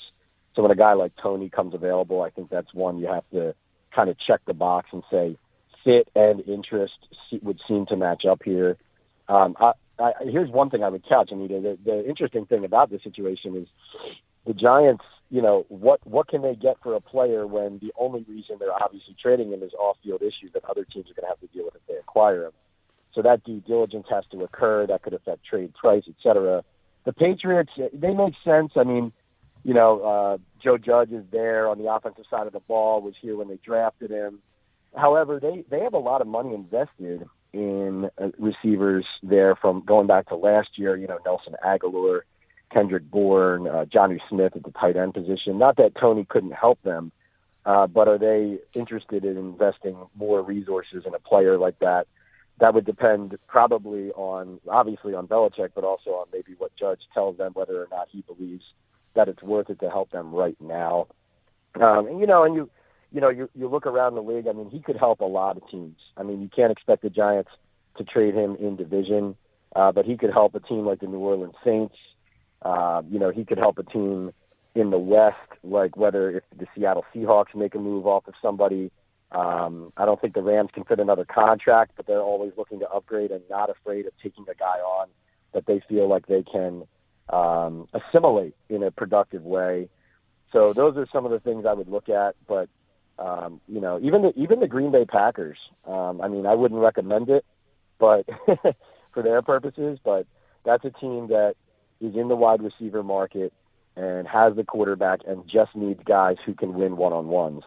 So 0.53 0.61
when 0.61 0.71
a 0.71 0.75
guy 0.75 0.93
like 0.93 1.13
Toney 1.15 1.49
comes 1.49 1.73
available, 1.73 2.21
I 2.21 2.29
think 2.29 2.49
that's 2.49 2.73
one 2.73 2.99
you 2.99 3.07
have 3.07 3.23
to 3.31 3.55
kind 3.95 4.09
of 4.09 4.17
check 4.19 4.41
the 4.45 4.53
box 4.53 4.89
and 4.91 5.01
say 5.09 5.37
fit 5.85 6.09
and 6.13 6.41
interest 6.41 6.97
would 7.41 7.61
seem 7.67 7.85
to 7.87 7.95
match 7.95 8.25
up 8.25 8.43
here. 8.43 8.77
Um, 9.29 9.55
I, 9.59 9.71
I, 9.97 10.11
here's 10.23 10.49
one 10.49 10.69
thing 10.69 10.83
I 10.83 10.89
would 10.89 11.07
catch, 11.07 11.31
Anita. 11.31 11.61
The, 11.61 11.77
the 11.83 12.07
interesting 12.07 12.45
thing 12.45 12.65
about 12.65 12.89
this 12.89 13.01
situation 13.01 13.55
is 13.55 13.67
the 14.45 14.53
Giants 14.53 15.05
you 15.31 15.41
know, 15.41 15.65
what 15.69 16.05
what 16.05 16.27
can 16.27 16.41
they 16.41 16.55
get 16.55 16.75
for 16.83 16.93
a 16.93 17.01
player 17.01 17.47
when 17.47 17.79
the 17.79 17.93
only 17.97 18.25
reason 18.27 18.57
they're 18.59 18.73
obviously 18.73 19.15
trading 19.19 19.51
him 19.51 19.63
is 19.63 19.71
off-field 19.73 20.21
issues 20.21 20.51
that 20.53 20.65
other 20.65 20.83
teams 20.83 21.09
are 21.09 21.13
going 21.13 21.23
to 21.23 21.29
have 21.29 21.39
to 21.39 21.47
deal 21.47 21.63
with 21.65 21.75
if 21.75 21.81
they 21.87 21.95
acquire 21.95 22.45
him. 22.47 22.51
So 23.13 23.21
that 23.21 23.43
due 23.45 23.61
diligence 23.61 24.07
has 24.09 24.25
to 24.31 24.43
occur. 24.43 24.87
That 24.87 25.01
could 25.03 25.13
affect 25.13 25.45
trade 25.45 25.73
price, 25.73 26.03
et 26.07 26.15
cetera. 26.21 26.63
The 27.05 27.13
Patriots, 27.13 27.71
they 27.93 28.13
make 28.13 28.33
sense. 28.43 28.73
I 28.75 28.83
mean, 28.83 29.13
you 29.63 29.73
know, 29.73 30.01
uh, 30.01 30.38
Joe 30.61 30.77
Judge 30.77 31.11
is 31.11 31.23
there 31.31 31.67
on 31.69 31.77
the 31.77 31.91
offensive 31.91 32.25
side 32.29 32.45
of 32.47 32.53
the 32.53 32.59
ball. 32.59 33.01
Was 33.01 33.15
here 33.21 33.38
when 33.38 33.47
they 33.47 33.59
drafted 33.63 34.11
him. 34.11 34.39
However, 34.95 35.39
they 35.39 35.63
they 35.69 35.79
have 35.79 35.93
a 35.93 36.00
lot 36.00 36.19
of 36.19 36.27
money 36.27 36.53
invested 36.53 37.25
in 37.53 38.09
uh, 38.17 38.29
receivers 38.38 39.05
there 39.23 39.55
from 39.55 39.83
going 39.85 40.07
back 40.07 40.27
to 40.27 40.35
last 40.35 40.77
year. 40.77 40.97
You 40.97 41.07
know, 41.07 41.19
Nelson 41.25 41.55
Agholor 41.65 42.21
Kendrick 42.71 43.09
Bourne, 43.09 43.67
uh, 43.67 43.85
Jonnu 43.85 44.19
Smith 44.29 44.53
at 44.55 44.63
the 44.63 44.71
tight 44.71 44.95
end 44.95 45.13
position. 45.13 45.57
Not 45.57 45.77
that 45.77 45.95
Toney 45.99 46.25
couldn't 46.27 46.53
help 46.53 46.81
them, 46.83 47.11
uh, 47.65 47.87
but 47.87 48.07
are 48.07 48.17
they 48.17 48.59
interested 48.73 49.25
in 49.25 49.37
investing 49.37 49.97
more 50.15 50.41
resources 50.41 51.03
in 51.05 51.13
a 51.13 51.19
player 51.19 51.57
like 51.57 51.79
that? 51.79 52.07
That 52.59 52.73
would 52.73 52.85
depend 52.85 53.37
probably 53.47 54.11
on, 54.11 54.59
obviously, 54.67 55.13
on 55.13 55.27
Belichick, 55.27 55.69
but 55.73 55.83
also 55.83 56.11
on 56.11 56.27
maybe 56.31 56.53
what 56.57 56.75
Judge 56.75 57.01
tells 57.13 57.37
them 57.37 57.53
whether 57.53 57.81
or 57.81 57.87
not 57.91 58.07
he 58.11 58.21
believes 58.21 58.63
that 59.15 59.27
it's 59.27 59.41
worth 59.43 59.69
it 59.69 59.79
to 59.79 59.89
help 59.89 60.11
them 60.11 60.33
right 60.33 60.57
now. 60.59 61.07
Um, 61.75 62.07
and 62.07 62.19
you 62.19 62.27
know, 62.27 62.43
and 62.43 62.55
you, 62.55 62.69
you 63.11 63.19
know, 63.19 63.29
you 63.29 63.49
you 63.55 63.67
look 63.67 63.85
around 63.85 64.15
the 64.15 64.21
league. 64.21 64.47
I 64.47 64.53
mean, 64.53 64.69
he 64.69 64.79
could 64.79 64.97
help 64.97 65.21
a 65.21 65.25
lot 65.25 65.57
of 65.57 65.67
teams. 65.69 65.97
I 66.17 66.23
mean, 66.23 66.41
you 66.41 66.49
can't 66.53 66.71
expect 66.71 67.01
the 67.01 67.09
Giants 67.09 67.51
to 67.97 68.03
trade 68.03 68.35
him 68.35 68.55
in 68.59 68.75
division, 68.75 69.35
uh, 69.75 69.91
but 69.91 70.05
he 70.05 70.17
could 70.17 70.31
help 70.31 70.55
a 70.55 70.59
team 70.59 70.85
like 70.85 70.99
the 70.99 71.07
New 71.07 71.19
Orleans 71.19 71.55
Saints. 71.63 71.95
Uh, 72.62 73.01
you 73.10 73.20
know, 73.20 73.32
he 73.32 73.44
could 73.44 73.58
help 73.58 73.77
a 73.77 73.84
team 73.84 74.32
in 74.75 74.89
the 74.89 75.00
West, 75.00 75.36
like 75.63 75.98
whether 75.98 76.38
if 76.38 76.44
the 76.58 76.65
Seattle 76.75 77.06
Seahawks 77.13 77.56
make 77.56 77.75
a 77.75 77.80
move 77.80 78.08
off 78.08 78.27
of 78.27 78.34
somebody. 78.41 78.91
Um, 79.32 79.94
I 79.96 80.06
don't 80.06 80.20
think 80.20 80.34
the 80.34 80.41
Rams 80.41 80.70
can 80.74 80.84
fit 80.84 81.00
another 81.00 81.25
contract, 81.25 81.94
but 81.96 82.06
they're 82.06 82.22
always 82.22 82.51
looking 82.58 82.80
to 82.80 82.89
upgrade 82.89 83.32
and 83.32 83.41
not 83.50 83.70
afraid 83.70 84.06
of 84.06 84.12
taking 84.22 84.46
a 84.50 84.56
guy 84.56 84.80
on 84.80 85.08
that 85.53 85.65
they 85.65 85.82
feel 85.88 86.08
like 86.08 86.27
they 86.27 86.44
can 86.44 86.84
um, 87.30 87.88
assimilate 87.94 88.56
in 88.70 88.84
a 88.84 88.91
productive 88.91 89.44
way. 89.44 89.89
So 90.51 90.74
those 90.74 90.98
are 90.98 91.08
some 91.12 91.25
of 91.25 91.32
the 91.32 91.39
things 91.39 91.65
I 91.65 91.74
would 91.74 91.88
look 91.89 92.10
at. 92.10 92.36
But 92.48 92.70
um, 93.18 93.62
you 93.68 93.80
know, 93.80 94.00
even 94.01 94.22
the 94.22 94.34
even 94.36 94.60
the 94.60 94.68
Green 94.68 94.91
Bay 94.91 95.06
Packers. 95.06 95.58
Um, 95.86 96.22
I 96.22 96.27
mean, 96.27 96.46
I 96.46 96.56
wouldn't 96.56 96.82
recommend 96.82 97.30
it, 97.30 97.46
but 98.00 98.25
for 99.13 99.24
their 99.24 99.41
purposes, 99.41 100.00
but 100.03 100.25
that's 100.65 100.84
a 100.86 100.91
team 100.91 101.27
that 101.27 101.56
is 102.01 102.15
in 102.15 102.27
the 102.27 102.36
wide 102.36 102.62
receiver 102.62 103.03
market 103.03 103.53
and 103.96 104.27
has 104.27 104.55
the 104.55 104.63
quarterback 104.63 105.20
and 105.27 105.48
just 105.48 105.75
needs 105.75 106.01
guys 106.05 106.38
who 106.46 106.53
can 106.53 106.74
win 106.74 106.98
one 106.98 107.13
on 107.13 107.27
ones. 107.27 107.63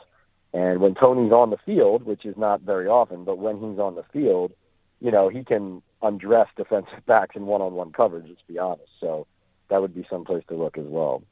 And 0.53 0.81
when 0.81 0.95
Toney's 0.95 1.33
on 1.33 1.50
the 1.50 1.57
field, 1.64 2.05
which 2.05 2.25
is 2.25 2.37
not 2.37 2.61
very 2.61 2.87
often, 2.87 3.25
but 3.25 3.38
when 3.38 3.57
he's 3.57 3.79
on 3.79 3.97
the 3.97 4.05
field, 4.12 4.53
you 5.00 5.11
know, 5.11 5.29
he 5.29 5.45
can 5.45 5.83
undress 6.03 6.49
defensive 6.57 7.05
backs 7.07 7.37
in 7.37 7.47
one 7.47 7.62
on 7.62 7.75
one 7.75 7.93
coverage, 7.93 8.26
let's 8.29 8.43
be 8.47 8.59
honest. 8.59 8.91
So 9.00 9.26
that 9.69 9.81
would 9.81 9.95
be 9.95 10.07
some 10.09 10.25
place 10.25 10.45
to 10.49 10.55
look 10.55 10.79
as 10.79 10.87
well. 10.87 11.23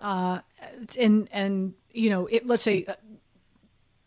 Uh, 0.00 0.40
and 0.98 1.28
and 1.32 1.74
you 1.92 2.10
know, 2.10 2.26
it, 2.26 2.46
let's 2.46 2.62
say 2.62 2.84
uh, 2.86 2.94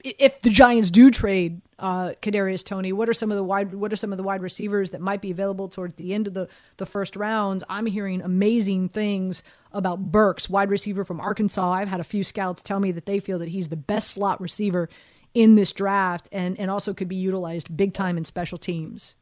if 0.03 0.39
the 0.41 0.50
Giants 0.50 0.89
do 0.91 1.10
trade 1.10 1.62
uh, 1.79 2.12
Kadarius 2.21 2.63
Toney, 2.63 2.91
what 2.91 3.09
are 3.09 3.13
some 3.13 3.31
of 3.31 3.38
the 3.38 3.43
wide 3.43 3.74
what 3.74 3.91
are 3.91 3.95
some 3.95 4.12
of 4.12 4.17
the 4.17 4.24
wide 4.24 4.41
receivers 4.41 4.91
that 4.91 5.01
might 5.01 5.21
be 5.21 5.31
available 5.31 5.69
towards 5.69 5.95
the 5.95 6.13
end 6.13 6.27
of 6.27 6.33
the 6.33 6.48
the 6.77 6.86
first 6.86 7.15
round? 7.15 7.63
I'm 7.69 7.86
hearing 7.86 8.21
amazing 8.21 8.89
things 8.89 9.43
about 9.71 10.12
Burks, 10.12 10.50
wide 10.50 10.69
receiver 10.69 11.05
from 11.05 11.19
Arkansas. 11.19 11.71
I've 11.71 11.88
had 11.88 12.00
a 12.00 12.03
few 12.05 12.24
scouts 12.24 12.62
tell 12.62 12.79
me 12.79 12.91
that 12.91 13.05
they 13.05 13.19
feel 13.19 13.39
that 13.39 13.50
he's 13.50 13.69
the 13.69 13.77
best 13.77 14.09
slot 14.09 14.41
receiver 14.41 14.89
in 15.33 15.55
this 15.55 15.71
draft, 15.74 16.29
and 16.31 16.59
and 16.59 16.69
also 16.69 16.93
could 16.93 17.07
be 17.07 17.15
utilized 17.15 17.75
big 17.75 17.93
time 17.93 18.17
in 18.17 18.25
special 18.25 18.57
teams. 18.57 19.15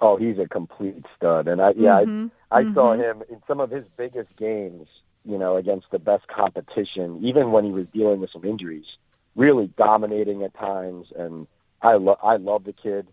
Oh, 0.00 0.16
he's 0.16 0.38
a 0.38 0.48
complete 0.48 1.04
stud, 1.16 1.48
and 1.48 1.60
I 1.60 1.72
yeah 1.76 2.00
mm-hmm. 2.00 2.26
I, 2.50 2.58
I 2.58 2.62
mm-hmm. 2.62 2.74
saw 2.74 2.94
him 2.94 3.22
in 3.28 3.42
some 3.46 3.60
of 3.60 3.70
his 3.70 3.84
biggest 3.96 4.36
games. 4.36 4.88
You 5.24 5.38
know, 5.38 5.56
against 5.56 5.86
the 5.92 6.00
best 6.00 6.26
competition, 6.26 7.20
even 7.22 7.52
when 7.52 7.64
he 7.64 7.70
was 7.70 7.86
dealing 7.94 8.18
with 8.18 8.30
some 8.32 8.44
injuries 8.44 8.86
really 9.34 9.68
dominating 9.76 10.42
at 10.42 10.54
times, 10.54 11.06
and 11.16 11.46
I 11.80 11.94
love 11.94 12.18
I 12.22 12.36
love 12.36 12.64
the 12.64 12.72
kid. 12.72 13.08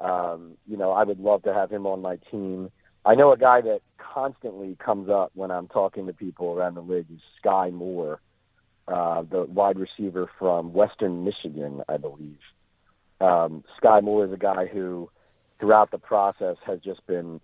Um, 0.00 0.56
you 0.66 0.76
know, 0.76 0.92
I 0.92 1.04
would 1.04 1.20
love 1.20 1.42
to 1.44 1.54
have 1.54 1.70
him 1.70 1.86
on 1.86 2.02
my 2.02 2.16
team. 2.30 2.70
I 3.04 3.14
know 3.14 3.32
a 3.32 3.38
guy 3.38 3.60
that 3.60 3.80
constantly 3.98 4.76
comes 4.84 5.08
up 5.08 5.30
when 5.34 5.50
I'm 5.50 5.68
talking 5.68 6.06
to 6.06 6.12
people 6.12 6.54
around 6.54 6.74
the 6.74 6.80
league 6.80 7.06
is 7.12 7.20
Skyy 7.44 7.72
Moore, 7.72 8.20
uh, 8.88 9.22
the 9.22 9.44
wide 9.44 9.78
receiver 9.78 10.28
from 10.38 10.72
Western 10.72 11.24
Michigan, 11.24 11.82
I 11.88 11.98
believe. 11.98 12.38
Um, 13.20 13.62
Skyy 13.80 14.02
Moore 14.02 14.24
is 14.24 14.32
a 14.32 14.38
guy 14.38 14.66
who, 14.66 15.10
throughout 15.60 15.90
the 15.90 15.98
process, 15.98 16.56
has 16.66 16.80
just 16.80 17.06
been 17.06 17.40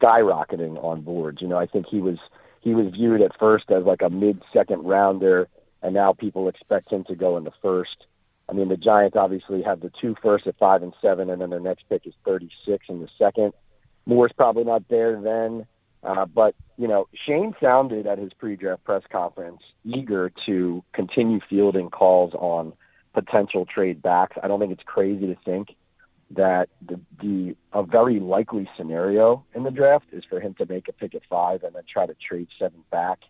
skyrocketing 0.00 0.82
on 0.82 1.02
boards. 1.02 1.40
You 1.40 1.48
know, 1.48 1.58
I 1.58 1.66
think 1.66 1.86
he 1.88 2.00
was 2.00 2.18
he 2.60 2.74
was 2.74 2.92
viewed 2.92 3.20
at 3.20 3.38
first 3.38 3.70
as 3.70 3.84
like 3.84 4.02
a 4.02 4.10
mid-second 4.10 4.84
rounder 4.84 5.48
and 5.84 5.92
now 5.92 6.14
people 6.14 6.48
expect 6.48 6.90
him 6.90 7.04
to 7.04 7.14
go 7.14 7.36
in 7.36 7.44
the 7.44 7.52
first. 7.62 8.06
I 8.48 8.54
mean, 8.54 8.68
the 8.68 8.76
Giants 8.76 9.16
obviously 9.16 9.62
have 9.62 9.80
the 9.80 9.92
two 10.00 10.16
first 10.22 10.46
at 10.46 10.58
five 10.58 10.82
and 10.82 10.94
seven, 11.00 11.28
and 11.28 11.40
then 11.40 11.50
their 11.50 11.60
next 11.60 11.84
pick 11.90 12.06
is 12.06 12.14
36 12.24 12.86
in 12.88 13.00
the 13.00 13.08
second. 13.18 13.52
Moore's 14.06 14.32
probably 14.34 14.64
not 14.64 14.88
there 14.88 15.20
then, 15.20 15.66
uh, 16.02 16.24
but 16.24 16.54
you 16.78 16.88
know, 16.88 17.06
Schoen 17.24 17.54
sounded 17.62 18.06
at 18.06 18.18
his 18.18 18.32
pre-draft 18.32 18.82
press 18.84 19.02
conference 19.12 19.60
eager 19.84 20.32
to 20.46 20.82
continue 20.94 21.40
fielding 21.48 21.90
calls 21.90 22.32
on 22.34 22.72
potential 23.12 23.66
trade 23.66 24.02
backs. 24.02 24.36
I 24.42 24.48
don't 24.48 24.60
think 24.60 24.72
it's 24.72 24.82
crazy 24.84 25.26
to 25.26 25.36
think 25.44 25.68
that 26.30 26.70
the, 26.86 26.98
the 27.22 27.56
a 27.72 27.82
very 27.82 28.20
likely 28.20 28.68
scenario 28.76 29.44
in 29.54 29.62
the 29.62 29.70
draft 29.70 30.06
is 30.12 30.24
for 30.28 30.40
him 30.40 30.54
to 30.54 30.66
make 30.66 30.88
a 30.88 30.92
pick 30.92 31.14
at 31.14 31.22
five 31.28 31.62
and 31.62 31.74
then 31.74 31.82
try 31.90 32.06
to 32.06 32.14
trade 32.26 32.48
seven 32.58 32.80
back 32.90 33.20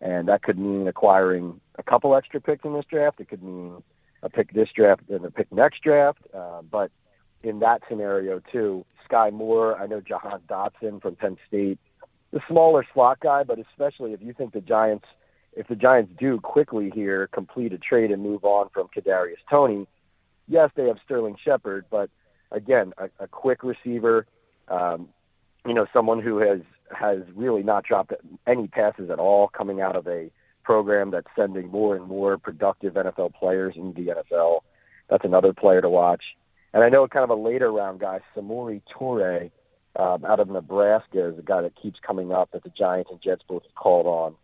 and 0.00 0.28
that 0.28 0.42
could 0.42 0.58
mean 0.58 0.88
acquiring 0.88 1.60
a 1.78 1.82
couple 1.82 2.14
extra 2.14 2.40
picks 2.40 2.64
in 2.64 2.72
this 2.74 2.84
draft. 2.90 3.20
It 3.20 3.28
could 3.28 3.42
mean 3.42 3.82
a 4.22 4.28
pick 4.28 4.52
this 4.52 4.68
draft 4.74 5.02
and 5.08 5.24
a 5.24 5.30
pick 5.30 5.50
next 5.52 5.82
draft. 5.82 6.20
Uh, 6.34 6.62
but 6.62 6.90
in 7.42 7.60
that 7.60 7.82
scenario 7.88 8.40
too, 8.52 8.84
Skyy 9.08 9.32
Moore, 9.32 9.78
I 9.78 9.86
know 9.86 10.00
Jahan 10.00 10.40
Dotson 10.48 11.00
from 11.00 11.16
Penn 11.16 11.36
State, 11.48 11.78
the 12.32 12.40
smaller 12.48 12.86
slot 12.94 13.20
guy, 13.20 13.42
but 13.42 13.58
especially 13.58 14.12
if 14.12 14.22
you 14.22 14.32
think 14.32 14.52
the 14.52 14.60
Giants, 14.60 15.06
if 15.52 15.66
the 15.68 15.74
Giants 15.74 16.12
do 16.18 16.38
quickly 16.40 16.90
here 16.94 17.26
complete 17.28 17.72
a 17.72 17.78
trade 17.78 18.10
and 18.10 18.22
move 18.22 18.44
on 18.44 18.68
from 18.72 18.88
Kadarius 18.96 19.42
Toney, 19.50 19.86
yes, 20.48 20.70
they 20.76 20.86
have 20.86 20.98
Sterling 21.04 21.36
Shepard, 21.42 21.86
but 21.90 22.08
again, 22.52 22.92
a, 22.98 23.08
a 23.18 23.28
quick 23.28 23.62
receiver, 23.62 24.26
um, 24.68 25.08
you 25.66 25.74
know, 25.74 25.86
someone 25.92 26.22
who 26.22 26.38
has 26.38 26.60
has 26.92 27.18
really 27.34 27.62
not 27.62 27.84
dropped 27.84 28.12
any 28.46 28.68
passes 28.68 29.10
at 29.10 29.18
all 29.18 29.48
coming 29.48 29.80
out 29.80 29.96
of 29.96 30.06
a 30.06 30.30
program 30.62 31.10
that's 31.10 31.26
sending 31.36 31.68
more 31.68 31.96
and 31.96 32.06
more 32.06 32.38
productive 32.38 32.94
NFL 32.94 33.34
players 33.34 33.74
into 33.76 34.04
the 34.04 34.12
NFL. 34.12 34.60
That's 35.08 35.24
another 35.24 35.52
player 35.52 35.80
to 35.80 35.88
watch. 35.88 36.22
And 36.72 36.84
I 36.84 36.88
know 36.88 37.06
kind 37.08 37.24
of 37.24 37.30
a 37.30 37.34
later 37.34 37.72
round 37.72 38.00
guy, 38.00 38.20
Samori 38.36 38.82
Toure, 38.94 39.50
um, 39.96 40.24
out 40.24 40.38
of 40.38 40.48
Nebraska, 40.48 41.30
is 41.30 41.38
a 41.38 41.42
guy 41.42 41.62
that 41.62 41.80
keeps 41.80 41.98
coming 42.06 42.32
up 42.32 42.50
that 42.52 42.62
the 42.62 42.70
Giants 42.70 43.10
and 43.10 43.20
Jets 43.20 43.42
both 43.48 43.62
called 43.74 44.06
on. 44.06 44.34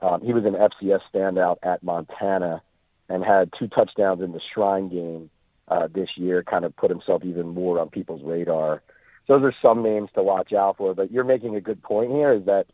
Um, 0.00 0.20
he 0.20 0.32
was 0.32 0.44
an 0.44 0.54
FCS 0.54 1.00
standout 1.14 1.58
at 1.62 1.82
Montana 1.82 2.62
and 3.08 3.24
had 3.24 3.52
two 3.58 3.68
touchdowns 3.68 4.20
in 4.20 4.32
the 4.32 4.40
Shrine 4.52 4.88
game 4.88 5.30
uh, 5.68 5.88
this 5.92 6.10
year, 6.16 6.42
kind 6.42 6.64
of 6.64 6.76
put 6.76 6.90
himself 6.90 7.24
even 7.24 7.48
more 7.48 7.78
on 7.78 7.88
people's 7.88 8.22
radar 8.24 8.82
those 9.28 9.42
are 9.42 9.54
some 9.60 9.82
names 9.82 10.10
to 10.14 10.22
watch 10.22 10.52
out 10.52 10.76
for. 10.76 10.94
But 10.94 11.10
you're 11.10 11.24
making 11.24 11.56
a 11.56 11.60
good 11.60 11.82
point 11.82 12.10
here 12.10 12.32
is 12.32 12.44
that 12.46 12.66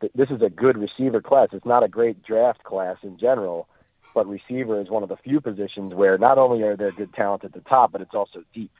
th- 0.00 0.12
this 0.14 0.30
is 0.30 0.42
a 0.42 0.50
good 0.50 0.76
receiver 0.76 1.20
class. 1.20 1.48
It's 1.52 1.66
not 1.66 1.82
a 1.82 1.88
great 1.88 2.22
draft 2.22 2.64
class 2.64 2.96
in 3.02 3.18
general, 3.18 3.68
but 4.14 4.26
receiver 4.26 4.80
is 4.80 4.90
one 4.90 5.02
of 5.02 5.08
the 5.08 5.16
few 5.16 5.40
positions 5.40 5.94
where 5.94 6.18
not 6.18 6.38
only 6.38 6.62
are 6.62 6.76
there 6.76 6.92
good 6.92 7.12
talent 7.14 7.44
at 7.44 7.52
the 7.52 7.60
top, 7.60 7.92
but 7.92 8.00
it's 8.00 8.14
also 8.14 8.42
deep. 8.54 8.72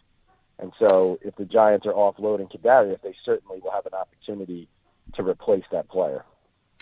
And 0.59 0.73
so 0.79 1.19
if 1.23 1.37
the 1.37 1.45
Giants 1.45 1.87
are 1.87 1.93
offloading 1.93 2.51
Kadarius, 2.53 3.01
they 3.03 3.15
certainly 3.25 3.61
will 3.63 3.71
have 3.71 3.87
an 3.87 3.95
opportunity 3.95 4.69
to 5.15 5.23
replace 5.23 5.65
that 5.71 5.89
player 5.89 6.25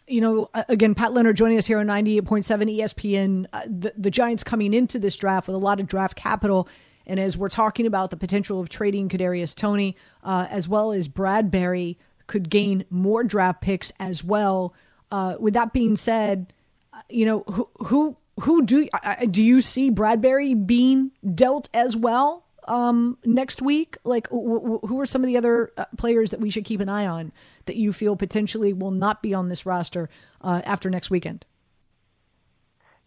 you 0.08 0.20
know, 0.20 0.48
again, 0.68 0.94
Pat 0.94 1.12
Leonard 1.12 1.36
joining 1.36 1.58
us 1.58 1.66
here 1.66 1.78
on 1.78 1.86
98.7 1.86 2.78
ESPN. 2.78 3.46
Uh, 3.52 3.62
the, 3.66 3.92
the 3.96 4.10
Giants 4.10 4.44
coming 4.44 4.72
into 4.72 4.98
this 4.98 5.16
draft 5.16 5.48
with 5.48 5.56
a 5.56 5.58
lot 5.58 5.80
of 5.80 5.86
draft 5.86 6.16
capital 6.16 6.68
and 7.06 7.20
as 7.20 7.36
we're 7.36 7.48
talking 7.48 7.86
about 7.86 8.10
the 8.10 8.16
potential 8.16 8.60
of 8.60 8.68
trading 8.68 9.08
Kadarius 9.08 9.54
Toney, 9.54 9.96
uh, 10.22 10.46
as 10.50 10.68
well 10.68 10.92
as 10.92 11.08
Bradberry 11.08 11.96
could 12.26 12.50
gain 12.50 12.84
more 12.90 13.22
draft 13.22 13.60
picks 13.60 13.92
as 14.00 14.24
well. 14.24 14.74
Uh, 15.10 15.36
with 15.38 15.54
that 15.54 15.72
being 15.72 15.96
said, 15.96 16.52
uh, 16.92 17.00
you 17.08 17.24
know 17.24 17.44
who 17.48 17.68
who 17.78 18.16
who 18.40 18.64
do 18.64 18.88
do 19.30 19.42
you 19.42 19.60
see 19.60 19.90
Bradberry 19.90 20.66
being 20.66 21.12
dealt 21.34 21.68
as 21.72 21.96
well 21.96 22.44
um, 22.68 23.16
next 23.24 23.62
week? 23.62 23.96
Like, 24.04 24.28
who 24.28 25.00
are 25.00 25.06
some 25.06 25.22
of 25.22 25.26
the 25.26 25.36
other 25.36 25.72
uh, 25.76 25.84
players 25.96 26.30
that 26.30 26.40
we 26.40 26.50
should 26.50 26.64
keep 26.64 26.80
an 26.80 26.88
eye 26.88 27.06
on 27.06 27.32
that 27.66 27.76
you 27.76 27.92
feel 27.92 28.16
potentially 28.16 28.72
will 28.72 28.90
not 28.90 29.22
be 29.22 29.32
on 29.32 29.48
this 29.48 29.64
roster 29.64 30.08
uh, 30.42 30.62
after 30.64 30.90
next 30.90 31.10
weekend? 31.10 31.44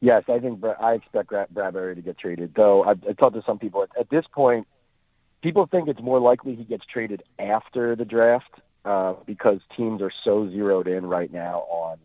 Yes, 0.01 0.24
I 0.29 0.39
think 0.39 0.63
I 0.63 0.94
expect 0.94 1.32
Bradberry 1.32 1.96
to 1.96 2.01
get 2.01 2.18
traded. 2.18 2.53
Though 2.56 2.84
I've, 2.84 3.03
I've 3.08 3.18
talked 3.18 3.36
to 3.36 3.44
some 3.46 3.60
people 3.60 3.86
at, 4.00 4.10
this 4.10 4.25
point, 4.34 4.65
people 5.44 5.65
think 5.65 5.89
it's 5.89 6.01
more 6.01 6.20
likely 6.20 6.56
he 6.56 6.63
gets 6.63 6.86
traded 6.86 7.22
after 7.38 7.96
the 7.96 8.06
draft 8.06 8.53
uh, 8.86 9.15
because 9.25 9.60
teams 9.75 10.01
are 10.01 10.12
so 10.24 10.50
zeroed 10.50 10.88
in 10.88 11.06
right 11.06 11.32
now 11.32 11.60
on 11.70 11.98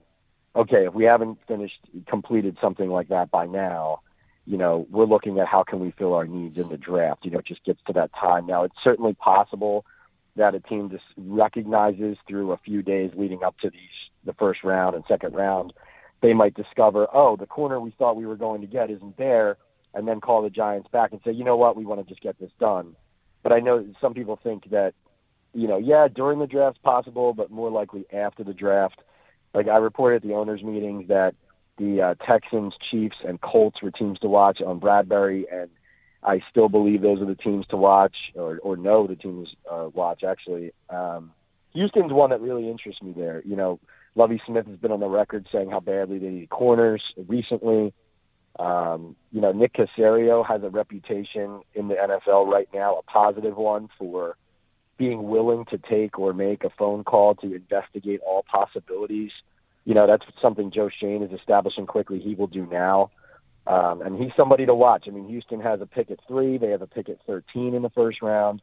okay, 0.56 0.86
if 0.86 0.94
we 0.94 1.04
haven't 1.04 1.38
finished 1.48 1.80
completed 2.06 2.56
something 2.60 2.88
like 2.88 3.08
that 3.08 3.30
by 3.30 3.46
now, 3.46 4.00
you 4.46 4.56
know, 4.56 4.86
we're 4.90 5.04
looking 5.04 5.38
at 5.38 5.48
how 5.48 5.62
can 5.62 5.80
we 5.80 5.90
fill 5.92 6.14
our 6.14 6.26
needs 6.26 6.58
in 6.58 6.68
the 6.68 6.76
draft. 6.76 7.24
You 7.24 7.32
know, 7.32 7.38
it 7.38 7.46
just 7.46 7.64
gets 7.64 7.80
to 7.86 7.92
that 7.94 8.10
time. 8.12 8.46
Now, 8.46 8.62
it's 8.62 8.76
certainly 8.84 9.14
possible 9.14 9.84
that 10.36 10.54
a 10.54 10.60
team 10.60 10.90
just 10.90 11.04
recognizes 11.16 12.16
through 12.28 12.52
a 12.52 12.56
few 12.58 12.82
days 12.82 13.10
leading 13.16 13.42
up 13.42 13.58
to 13.58 13.70
these 13.70 13.80
the 14.24 14.32
first 14.34 14.64
round 14.64 14.94
and 14.94 15.04
second 15.06 15.34
round 15.34 15.72
they 16.24 16.32
might 16.32 16.54
discover, 16.54 17.06
oh, 17.12 17.36
the 17.36 17.44
corner 17.44 17.78
we 17.78 17.90
thought 17.90 18.16
we 18.16 18.24
were 18.24 18.34
going 18.34 18.62
to 18.62 18.66
get 18.66 18.90
isn't 18.90 19.18
there, 19.18 19.58
and 19.92 20.08
then 20.08 20.22
call 20.22 20.40
the 20.40 20.48
Giants 20.48 20.88
back 20.90 21.12
and 21.12 21.20
say, 21.22 21.32
you 21.32 21.44
know 21.44 21.58
what, 21.58 21.76
we 21.76 21.84
want 21.84 22.00
to 22.00 22.08
just 22.08 22.22
get 22.22 22.40
this 22.40 22.50
done. 22.58 22.96
But 23.42 23.52
I 23.52 23.60
know 23.60 23.86
some 24.00 24.14
people 24.14 24.40
think 24.42 24.70
that, 24.70 24.94
you 25.52 25.68
know, 25.68 25.76
yeah, 25.76 26.08
during 26.08 26.38
the 26.38 26.46
draft's 26.46 26.80
possible, 26.82 27.34
but 27.34 27.50
more 27.50 27.70
likely 27.70 28.06
after 28.10 28.42
the 28.42 28.54
draft. 28.54 29.02
Like 29.52 29.68
I 29.68 29.76
reported 29.76 30.16
at 30.16 30.22
the 30.22 30.34
owners' 30.34 30.62
meetings 30.62 31.08
that 31.08 31.34
the 31.76 32.00
uh, 32.00 32.14
Texans, 32.26 32.72
Chiefs, 32.90 33.16
and 33.22 33.38
Colts 33.42 33.82
were 33.82 33.90
teams 33.90 34.18
to 34.20 34.28
watch 34.28 34.62
on 34.62 34.80
Bradberry, 34.80 35.44
and 35.52 35.68
I 36.22 36.40
still 36.48 36.70
believe 36.70 37.02
those 37.02 37.20
are 37.20 37.26
the 37.26 37.34
teams 37.34 37.66
to 37.66 37.76
watch, 37.76 38.16
or 38.34 38.58
or 38.62 38.78
know 38.78 39.06
the 39.06 39.14
teams 39.14 39.48
uh, 39.70 39.90
watch 39.92 40.24
actually. 40.24 40.72
Um, 40.88 41.32
Houston's 41.74 42.12
one 42.12 42.30
that 42.30 42.40
really 42.40 42.70
interests 42.70 43.02
me 43.02 43.12
there. 43.14 43.42
You 43.44 43.56
know, 43.56 43.78
Lovie 44.14 44.40
Smith 44.46 44.66
has 44.66 44.76
been 44.76 44.92
on 44.92 45.00
the 45.00 45.08
record 45.08 45.46
saying 45.50 45.70
how 45.70 45.80
badly 45.80 46.18
they 46.18 46.28
need 46.28 46.48
corners 46.48 47.02
recently. 47.26 47.92
Um, 48.58 49.16
you 49.32 49.40
know, 49.40 49.52
Nick 49.52 49.74
Caserio 49.74 50.46
has 50.46 50.62
a 50.62 50.70
reputation 50.70 51.62
in 51.74 51.88
the 51.88 51.94
NFL 51.94 52.46
right 52.46 52.68
now, 52.72 52.96
a 52.96 53.02
positive 53.02 53.56
one 53.56 53.88
for 53.98 54.36
being 54.96 55.24
willing 55.28 55.64
to 55.66 55.78
take 55.78 56.18
or 56.18 56.32
make 56.32 56.62
a 56.62 56.70
phone 56.70 57.02
call 57.02 57.34
to 57.36 57.54
investigate 57.54 58.20
all 58.24 58.44
possibilities. 58.44 59.32
You 59.84 59.94
know, 59.94 60.06
that's 60.06 60.24
something 60.40 60.70
Joe 60.70 60.88
Schoen 60.88 61.22
is 61.22 61.32
establishing 61.32 61.86
quickly. 61.86 62.20
He 62.20 62.36
will 62.36 62.46
do 62.46 62.66
now. 62.66 63.10
Um, 63.66 64.02
and 64.02 64.22
he's 64.22 64.32
somebody 64.36 64.66
to 64.66 64.74
watch. 64.74 65.04
I 65.08 65.10
mean, 65.10 65.26
Houston 65.28 65.60
has 65.60 65.80
a 65.80 65.86
pick 65.86 66.10
at 66.10 66.18
three. 66.28 66.58
They 66.58 66.70
have 66.70 66.82
a 66.82 66.86
pick 66.86 67.08
at 67.08 67.18
13 67.26 67.74
in 67.74 67.82
the 67.82 67.90
first 67.90 68.22
round. 68.22 68.62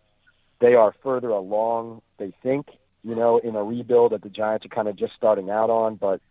They 0.60 0.75
are 0.75 0.93
further 1.03 1.29
along, 1.29 2.01
they 2.17 2.34
think, 2.43 2.67
you 3.03 3.15
know, 3.15 3.38
in 3.38 3.55
a 3.55 3.63
rebuild 3.63 4.12
that 4.12 4.22
the 4.22 4.29
Giants 4.29 4.65
are 4.65 4.70
kind 4.70 4.88
of 4.88 4.96
just 4.96 5.13
starting 5.15 5.50
out 5.50 5.70
on. 5.70 5.96
But 5.96 6.22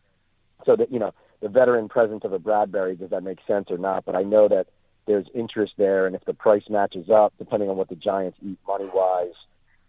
so 0.65 0.77
that, 0.77 0.93
you 0.93 0.99
know, 0.99 1.13
the 1.41 1.49
veteran 1.49 1.89
presence 1.89 2.25
of 2.25 2.33
a 2.33 2.39
Bradberry, 2.39 2.99
does 2.99 3.11
that 3.11 3.23
make 3.23 3.39
sense 3.47 3.67
or 3.71 3.79
not? 3.79 4.05
But 4.05 4.15
I 4.15 4.23
know 4.23 4.49
that 4.49 4.67
there's 5.07 5.27
interest 5.35 5.73
there. 5.79 6.07
And 6.07 6.15
if 6.15 6.25
the 6.25 6.35
price 6.35 6.65
matches 6.69 7.09
up, 7.11 7.33
depending 7.39 7.71
on 7.71 7.77
what 7.77 7.89
the 7.89 7.97
Giants 7.97 8.39
eat 8.43 8.59
money 8.67 8.89
wise, 8.93 9.35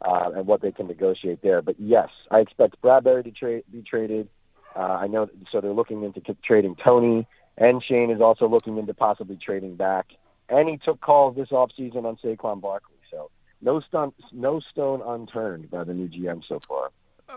uh, 0.03 0.31
and 0.35 0.47
what 0.47 0.61
they 0.61 0.71
can 0.71 0.88
negotiate 0.88 1.41
there. 1.41 1.61
But 1.61 1.79
yes, 1.79 2.09
I 2.31 2.39
expect 2.39 2.81
Bradberry 2.81 3.23
to 3.23 3.31
tra- 3.31 3.61
be 3.71 3.83
traded. 3.83 4.27
Uh, 4.75 4.79
I 4.79 5.07
know, 5.07 5.29
so 5.51 5.61
they're 5.61 5.73
looking 5.73 6.03
into 6.03 6.21
trading 6.43 6.75
Toney, 6.83 7.27
and 7.57 7.83
Schoen 7.83 8.09
is 8.09 8.21
also 8.21 8.47
looking 8.47 8.77
into 8.77 8.93
possibly 8.93 9.38
trading 9.38 9.75
back. 9.75 10.07
And 10.50 10.67
he 10.67 10.77
took 10.77 11.01
calls 11.01 11.35
this 11.35 11.50
offseason 11.50 12.05
on 12.05 12.17
Saquon 12.23 12.61
Barkley. 12.61 12.95
No 13.62 13.80
stone, 13.80 14.13
no 14.32 14.60
stone 14.60 15.01
unturned 15.06 15.70
by 15.70 15.84
the 15.84 15.94
new 15.94 16.08
GM 16.08 16.44
so 16.46 16.60
far. 16.68 16.89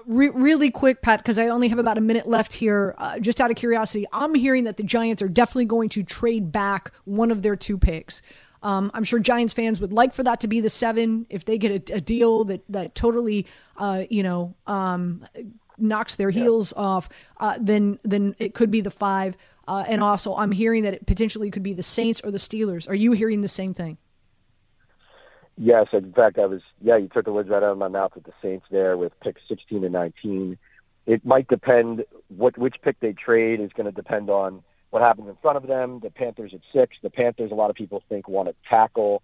Re- 0.06 0.30
really 0.30 0.70
quick, 0.70 1.02
Pat, 1.02 1.20
because 1.20 1.38
I 1.38 1.48
only 1.48 1.68
have 1.68 1.78
about 1.78 1.98
a 1.98 2.00
minute 2.00 2.26
left 2.26 2.52
here. 2.52 2.94
Uh, 2.98 3.18
just 3.18 3.40
out 3.40 3.50
of 3.50 3.56
curiosity, 3.56 4.06
I'm 4.12 4.34
hearing 4.34 4.64
that 4.64 4.76
the 4.76 4.82
Giants 4.82 5.22
are 5.22 5.28
definitely 5.28 5.66
going 5.66 5.88
to 5.90 6.02
trade 6.02 6.50
back 6.50 6.92
one 7.04 7.30
of 7.30 7.42
their 7.42 7.54
two 7.54 7.78
picks. 7.78 8.22
Um, 8.62 8.90
I'm 8.94 9.04
sure 9.04 9.18
Giants 9.18 9.52
fans 9.52 9.80
would 9.80 9.92
like 9.92 10.12
for 10.12 10.22
that 10.22 10.40
to 10.40 10.48
be 10.48 10.60
the 10.60 10.70
seven 10.70 11.26
if 11.28 11.44
they 11.44 11.58
get 11.58 11.90
a, 11.90 11.96
a 11.96 12.00
deal 12.00 12.44
that 12.44 12.64
that 12.70 12.94
totally, 12.94 13.46
uh, 13.76 14.04
you 14.08 14.22
know, 14.22 14.54
um, 14.66 15.24
knocks 15.76 16.16
their 16.16 16.30
heels 16.30 16.72
yeah. 16.74 16.82
off. 16.82 17.08
Uh, 17.38 17.58
then 17.60 17.98
then 18.04 18.34
it 18.38 18.54
could 18.54 18.70
be 18.70 18.80
the 18.80 18.90
five. 18.90 19.36
Uh, 19.68 19.84
and 19.86 20.02
also, 20.02 20.34
I'm 20.34 20.50
hearing 20.50 20.82
that 20.84 20.94
it 20.94 21.06
potentially 21.06 21.50
could 21.50 21.62
be 21.62 21.72
the 21.72 21.82
Saints 21.82 22.20
or 22.22 22.30
the 22.30 22.38
Steelers. 22.38 22.88
Are 22.88 22.94
you 22.94 23.12
hearing 23.12 23.42
the 23.42 23.48
same 23.48 23.74
thing? 23.74 23.98
Yes, 25.56 25.86
in 25.92 26.12
fact, 26.12 26.38
I 26.38 26.46
was. 26.46 26.62
Yeah, 26.80 26.96
you 26.96 27.08
took 27.08 27.24
the 27.24 27.32
words 27.32 27.48
right 27.48 27.62
out 27.62 27.72
of 27.72 27.78
my 27.78 27.88
mouth 27.88 28.12
with 28.14 28.24
the 28.24 28.32
Saints 28.42 28.66
there 28.70 28.96
with 28.96 29.12
picks 29.20 29.42
16 29.48 29.84
and 29.84 29.92
19. 29.92 30.58
It 31.06 31.24
might 31.24 31.48
depend 31.48 32.04
what 32.28 32.58
which 32.58 32.76
pick 32.82 32.98
they 33.00 33.12
trade 33.12 33.60
is 33.60 33.70
going 33.72 33.86
to 33.86 33.92
depend 33.92 34.30
on 34.30 34.62
what 34.90 35.02
happens 35.02 35.28
in 35.28 35.36
front 35.36 35.56
of 35.56 35.66
them. 35.66 36.00
The 36.00 36.10
Panthers 36.10 36.54
at 36.54 36.60
six. 36.72 36.96
The 37.02 37.10
Panthers, 37.10 37.52
a 37.52 37.54
lot 37.54 37.70
of 37.70 37.76
people 37.76 38.02
think, 38.08 38.28
want 38.28 38.48
to 38.48 38.54
tackle. 38.68 39.22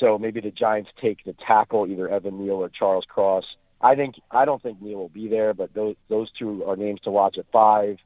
So 0.00 0.18
maybe 0.18 0.40
the 0.40 0.50
Giants 0.50 0.90
take 1.00 1.24
the 1.24 1.34
tackle, 1.34 1.86
either 1.86 2.08
Evan 2.08 2.38
Neal 2.38 2.54
or 2.56 2.68
Charles 2.68 3.04
Cross. 3.04 3.44
I 3.80 3.94
think 3.94 4.14
I 4.30 4.46
don't 4.46 4.62
think 4.62 4.80
Neal 4.80 4.98
will 4.98 5.08
be 5.08 5.28
there, 5.28 5.52
but 5.52 5.74
those 5.74 5.96
those 6.08 6.30
two 6.32 6.64
are 6.64 6.76
names 6.76 7.00
to 7.02 7.10
watch 7.10 7.36
at 7.36 7.46
five. 7.52 7.98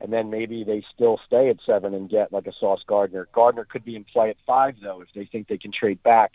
And 0.00 0.12
then 0.12 0.28
maybe 0.28 0.64
they 0.64 0.84
still 0.94 1.18
stay 1.26 1.48
at 1.48 1.56
seven 1.64 1.94
and 1.94 2.10
get 2.10 2.32
like 2.32 2.46
a 2.46 2.52
Sauce 2.52 2.82
Gardner. 2.86 3.28
Gardner 3.32 3.64
could 3.64 3.84
be 3.84 3.96
in 3.96 4.04
play 4.04 4.28
at 4.28 4.36
five 4.46 4.74
though 4.82 5.00
if 5.00 5.08
they 5.14 5.24
think 5.24 5.48
they 5.48 5.56
can 5.56 5.72
trade 5.72 6.02
back 6.02 6.32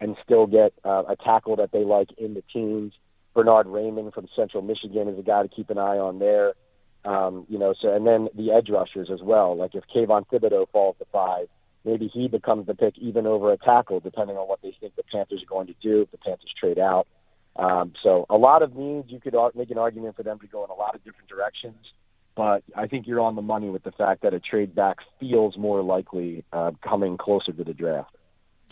and 0.00 0.16
still 0.24 0.46
get 0.46 0.72
uh, 0.84 1.04
a 1.08 1.16
tackle 1.16 1.56
that 1.56 1.72
they 1.72 1.84
like 1.84 2.08
in 2.18 2.34
the 2.34 2.42
teams. 2.52 2.92
Bernard 3.34 3.66
Raimann 3.66 4.12
from 4.12 4.28
Central 4.36 4.62
Michigan 4.62 5.08
is 5.08 5.18
a 5.18 5.22
guy 5.22 5.42
to 5.42 5.48
keep 5.48 5.70
an 5.70 5.78
eye 5.78 5.98
on 5.98 6.18
there. 6.18 6.54
Um, 7.04 7.46
you 7.48 7.58
know, 7.58 7.74
so 7.80 7.92
and 7.92 8.06
then 8.06 8.28
the 8.34 8.52
edge 8.52 8.70
rushers 8.70 9.10
as 9.12 9.20
well. 9.22 9.56
Like 9.56 9.74
if 9.74 9.84
Kayvon 9.94 10.26
Thibodeaux 10.28 10.68
falls 10.70 10.96
to 10.98 11.04
five, 11.12 11.48
maybe 11.84 12.08
he 12.08 12.28
becomes 12.28 12.66
the 12.66 12.74
pick 12.74 12.96
even 12.98 13.26
over 13.26 13.52
a 13.52 13.58
tackle, 13.58 14.00
depending 14.00 14.36
on 14.36 14.48
what 14.48 14.62
they 14.62 14.74
think 14.80 14.96
the 14.96 15.02
Panthers 15.12 15.42
are 15.42 15.46
going 15.46 15.66
to 15.66 15.74
do 15.82 16.02
if 16.02 16.10
the 16.10 16.18
Panthers 16.18 16.52
trade 16.58 16.78
out. 16.78 17.06
Um, 17.56 17.92
so 18.02 18.26
a 18.30 18.36
lot 18.36 18.62
of 18.62 18.74
needs. 18.74 19.10
You 19.10 19.20
could 19.20 19.36
make 19.54 19.70
an 19.70 19.78
argument 19.78 20.16
for 20.16 20.22
them 20.22 20.38
to 20.40 20.46
go 20.46 20.64
in 20.64 20.70
a 20.70 20.74
lot 20.74 20.94
of 20.94 21.04
different 21.04 21.28
directions, 21.28 21.76
but 22.34 22.64
I 22.74 22.86
think 22.86 23.06
you're 23.06 23.20
on 23.20 23.36
the 23.36 23.42
money 23.42 23.68
with 23.68 23.84
the 23.84 23.92
fact 23.92 24.22
that 24.22 24.34
a 24.34 24.40
trade 24.40 24.74
back 24.74 24.98
feels 25.20 25.56
more 25.56 25.82
likely 25.82 26.44
uh, 26.52 26.72
coming 26.82 27.16
closer 27.16 27.52
to 27.52 27.64
the 27.64 27.74
draft. 27.74 28.16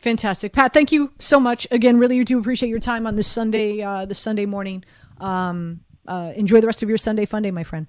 Fantastic, 0.03 0.53
Pat. 0.53 0.73
Thank 0.73 0.91
you 0.91 1.13
so 1.21 1.39
much 1.39 1.69
again. 1.71 1.97
Really 1.97 2.23
do 2.25 2.39
appreciate 2.41 2.69
your 2.69 2.81
time 2.81 3.07
on 3.07 3.15
this 3.15 3.29
Sunday, 3.29 3.83
uh, 3.83 4.05
this 4.05 4.19
Sunday 4.19 4.47
morning. 4.47 4.85
Um, 5.19 5.81
uh, 6.09 6.33
enjoy 6.35 6.61
the 6.61 6.67
rest 6.67 6.83
of 6.83 6.89
your 6.89 6.99
Sunday 6.99 7.25
fun 7.25 7.43
day, 7.43 7.53
my 7.53 7.63
friend. 7.63 7.87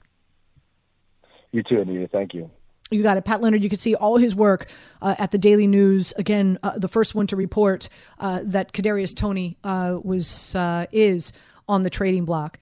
You 1.51 1.63
too, 1.63 1.81
Anita. 1.81 2.07
Thank 2.07 2.35
you. 2.35 2.51
You 2.91 3.01
got 3.01 3.17
it. 3.17 3.25
Pat 3.25 3.41
Leonard, 3.41 3.63
you 3.63 3.69
can 3.69 3.79
see 3.79 3.95
all 3.95 4.17
his 4.17 4.35
work 4.35 4.69
uh, 5.01 5.15
at 5.17 5.31
the 5.31 5.39
Daily 5.39 5.65
News. 5.65 6.13
Again, 6.15 6.59
uh, 6.61 6.77
the 6.77 6.87
first 6.87 7.15
one 7.15 7.25
to 7.27 7.35
report 7.35 7.89
uh, 8.19 8.41
that 8.43 8.73
Kadarius 8.73 9.15
Toney 9.15 9.57
uh, 9.63 9.97
was 10.03 10.53
uh, 10.53 10.85
is 10.91 11.33
on 11.67 11.81
the 11.81 11.89
trading 11.89 12.25
block. 12.25 12.59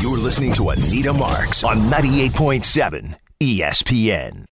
You're 0.00 0.18
listening 0.18 0.52
to 0.54 0.68
Anita 0.68 1.14
Marks 1.14 1.64
on 1.64 1.90
98.7 1.90 3.14
ESPN. 3.40 4.44